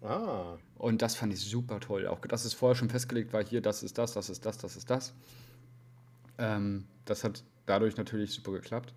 [0.00, 0.58] Ah.
[0.76, 2.06] Und das fand ich super toll.
[2.06, 4.76] Auch dass es vorher schon festgelegt war, hier, das ist das, das ist das, das
[4.76, 5.12] ist das.
[6.38, 8.94] Ähm, das hat dadurch natürlich super geklappt.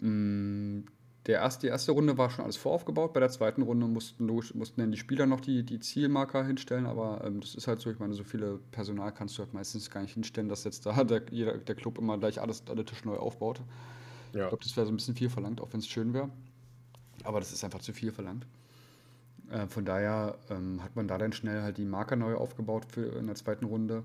[0.00, 0.80] Mm,
[1.26, 3.12] der erste, die erste Runde war schon alles voraufgebaut.
[3.12, 7.24] Bei der zweiten Runde mussten, mussten dann die Spieler noch die, die Zielmarker hinstellen, aber
[7.24, 10.02] ähm, das ist halt so, ich meine, so viele Personal kannst du halt meistens gar
[10.02, 13.16] nicht hinstellen, dass jetzt da der, jeder, der Club immer gleich alles, alle Tische neu
[13.16, 13.60] aufbaut.
[14.32, 14.44] Ja.
[14.44, 16.30] Ich glaube, das wäre so ein bisschen viel verlangt, auch wenn es schön wäre.
[17.24, 18.46] Aber das ist einfach zu viel verlangt.
[19.50, 23.18] Äh, von daher ähm, hat man da dann schnell halt die Marker neu aufgebaut für
[23.18, 24.04] in der zweiten Runde.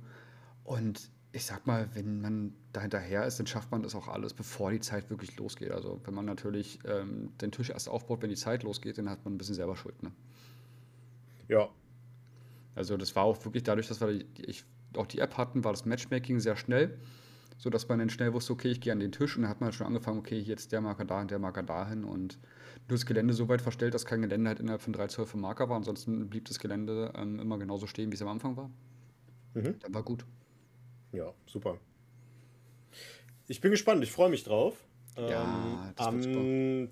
[0.64, 4.34] Und ich sag mal, wenn man da hinterher ist, dann schafft man das auch alles,
[4.34, 5.72] bevor die Zeit wirklich losgeht.
[5.72, 9.24] Also wenn man natürlich ähm, den Tisch erst aufbaut, wenn die Zeit losgeht, dann hat
[9.24, 10.04] man ein bisschen selber Schuld.
[10.04, 10.12] Ne?
[11.48, 11.70] Ja.
[12.76, 14.66] Also das war auch wirklich dadurch, dass wir die, ich,
[14.98, 16.98] auch die App hatten, war das Matchmaking sehr schnell,
[17.58, 19.72] sodass man dann schnell wusste, okay, ich gehe an den Tisch und dann hat man
[19.72, 22.40] schon angefangen, okay, jetzt der Marker da und der Marker dahin und
[22.90, 25.42] nur das Gelände so weit verstellt, dass kein Gelände halt innerhalb von 3 Zoll vom
[25.42, 25.78] Marker war.
[25.78, 28.70] Ansonsten blieb das Gelände ähm, immer genauso stehen, wie es am Anfang war.
[29.54, 29.80] Mhm.
[29.80, 30.26] Dann war gut.
[31.12, 31.78] Ja, super.
[33.48, 34.76] Ich bin gespannt, ich freue mich drauf.
[35.18, 36.20] Ja, ähm, am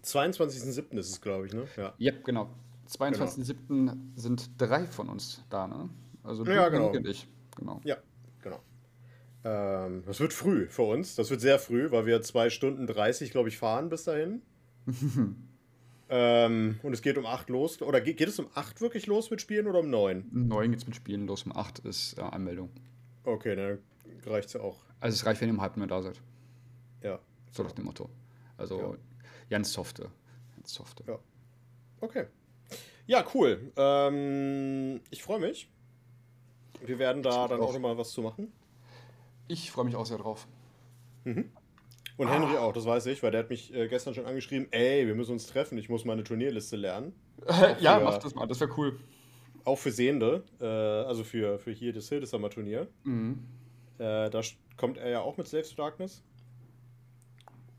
[0.03, 0.97] 22.07.
[0.97, 1.65] ist es, glaube ich, ne?
[1.77, 2.49] Ja, yep, genau.
[2.89, 3.55] 22.07.
[3.67, 3.93] Genau.
[4.15, 5.89] sind drei von uns da, ne?
[6.23, 6.89] Also du ja, genau.
[6.89, 7.27] und ich.
[7.55, 7.79] Genau.
[7.85, 7.97] Ja,
[8.41, 8.61] genau.
[9.45, 11.15] Ähm, das wird früh für uns.
[11.15, 14.41] Das wird sehr früh, weil wir zwei Stunden 30, glaube ich, fahren bis dahin.
[16.09, 17.81] ähm, und es geht um 8 los.
[17.81, 20.29] Oder geht, geht, es um 8 wirklich los mit Spielen oder um 9?
[20.31, 22.69] Um 9 geht es mit Spielen los, um 8 ist äh, Anmeldung.
[23.23, 23.79] Okay, dann
[24.25, 24.77] reicht es ja auch.
[24.99, 26.21] Also es reicht, wenn ihr um halb nur da seid.
[27.01, 27.19] Ja.
[27.51, 28.09] So nach dem Motto.
[28.57, 28.97] Also
[29.49, 30.09] ganz softe.
[30.55, 31.03] Ganz softe.
[31.07, 31.19] Ja.
[32.01, 32.27] Okay.
[33.07, 33.71] Ja, cool.
[33.75, 35.69] Ähm, ich freue mich.
[36.85, 38.51] Wir werden da dann auch nochmal was zu machen.
[39.47, 40.47] Ich freue mich auch sehr drauf.
[41.23, 41.51] Mhm.
[42.17, 42.33] Und ah.
[42.33, 45.15] Henry auch, das weiß ich, weil der hat mich äh, gestern schon angeschrieben, ey, wir
[45.15, 47.13] müssen uns treffen, ich muss meine Turnierliste lernen.
[47.79, 48.99] ja, mach das mal, das wäre cool.
[49.63, 52.87] Auch für Sehende, äh, also für, für hier das Hildesheimer Turnier.
[53.03, 53.39] Mhm.
[53.99, 54.41] Äh, da
[54.77, 56.23] kommt er ja auch mit Slaves to Darkness.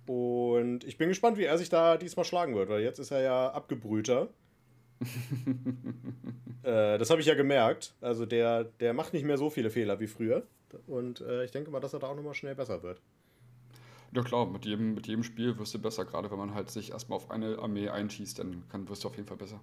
[0.06, 3.22] Und ich bin gespannt, wie er sich da diesmal schlagen wird, weil jetzt ist er
[3.22, 4.28] ja abgebrühter.
[6.62, 7.94] äh, das habe ich ja gemerkt.
[8.00, 10.46] Also der, der macht nicht mehr so viele Fehler wie früher.
[10.86, 13.00] Und äh, ich denke mal, dass er da auch nochmal schnell besser wird.
[14.12, 16.90] Ja klar, mit jedem, mit jedem Spiel wirst du besser, gerade wenn man halt sich
[16.90, 19.60] erstmal auf eine Armee einschießt, dann kann, wirst du auf jeden Fall besser.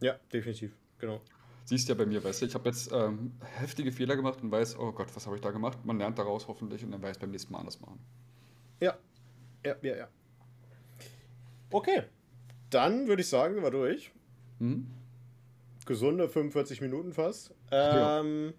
[0.00, 1.20] Ja, definitiv, genau.
[1.64, 4.78] Siehst ja bei mir, weißt du, ich habe jetzt ähm, heftige Fehler gemacht und weiß,
[4.78, 5.78] oh Gott, was habe ich da gemacht?
[5.84, 8.00] Man lernt daraus hoffentlich und dann weiß beim nächsten Mal anders machen.
[8.80, 8.96] Ja,
[9.64, 10.08] ja, ja, ja.
[11.70, 12.02] Okay,
[12.70, 14.12] dann würde ich sagen, wir durch.
[14.58, 14.88] Hm?
[15.86, 17.54] Gesunde 45 Minuten fast.
[17.70, 18.54] Ähm,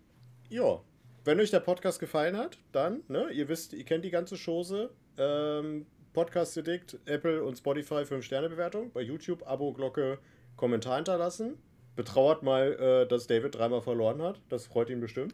[0.49, 0.63] ja.
[0.63, 0.81] ja.
[1.25, 4.91] Wenn euch der Podcast gefallen hat, dann, ne, ihr wisst, ihr kennt die ganze Chose.
[5.17, 8.91] Ähm, Podcast Addict, Apple und Spotify 5-Sterne-Bewertung.
[8.91, 10.19] Bei YouTube, Abo, Glocke,
[10.55, 11.57] Kommentar hinterlassen
[11.95, 14.41] betrauert mal, äh, dass David dreimal verloren hat.
[14.49, 15.33] Das freut ihn bestimmt.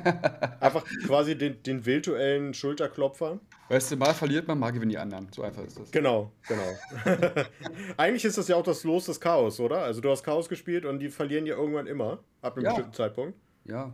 [0.60, 3.40] einfach quasi den, den virtuellen Schulterklopfer.
[3.68, 5.28] Weißt du, mal verliert man, mal gewinnen die anderen.
[5.32, 5.90] So einfach ist das.
[5.90, 6.62] Genau, genau.
[7.96, 9.82] Eigentlich ist das ja auch das Los des Chaos, oder?
[9.82, 12.70] Also du hast Chaos gespielt und die verlieren ja irgendwann immer, ab einem ja.
[12.70, 13.38] bestimmten Zeitpunkt.
[13.64, 13.92] Ja.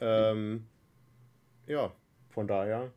[0.00, 0.66] Ähm,
[1.66, 1.92] ja,
[2.30, 2.92] von daher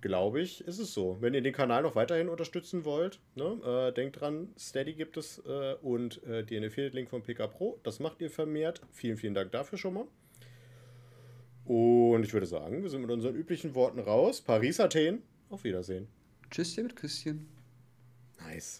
[0.00, 1.18] glaube ich, ist es so.
[1.20, 5.42] Wenn ihr den Kanal noch weiterhin unterstützen wollt, ne, äh, denkt dran, Steady gibt es
[5.46, 7.78] äh, und äh, den Affiliate-Link von PK Pro.
[7.82, 8.80] Das macht ihr vermehrt.
[8.92, 10.06] Vielen, vielen Dank dafür schon mal.
[11.64, 14.40] Und ich würde sagen, wir sind mit unseren üblichen Worten raus.
[14.40, 15.22] Paris, Athen.
[15.50, 16.08] Auf Wiedersehen.
[16.50, 17.48] Tschüss, mit Küsschen.
[18.40, 18.78] Nice.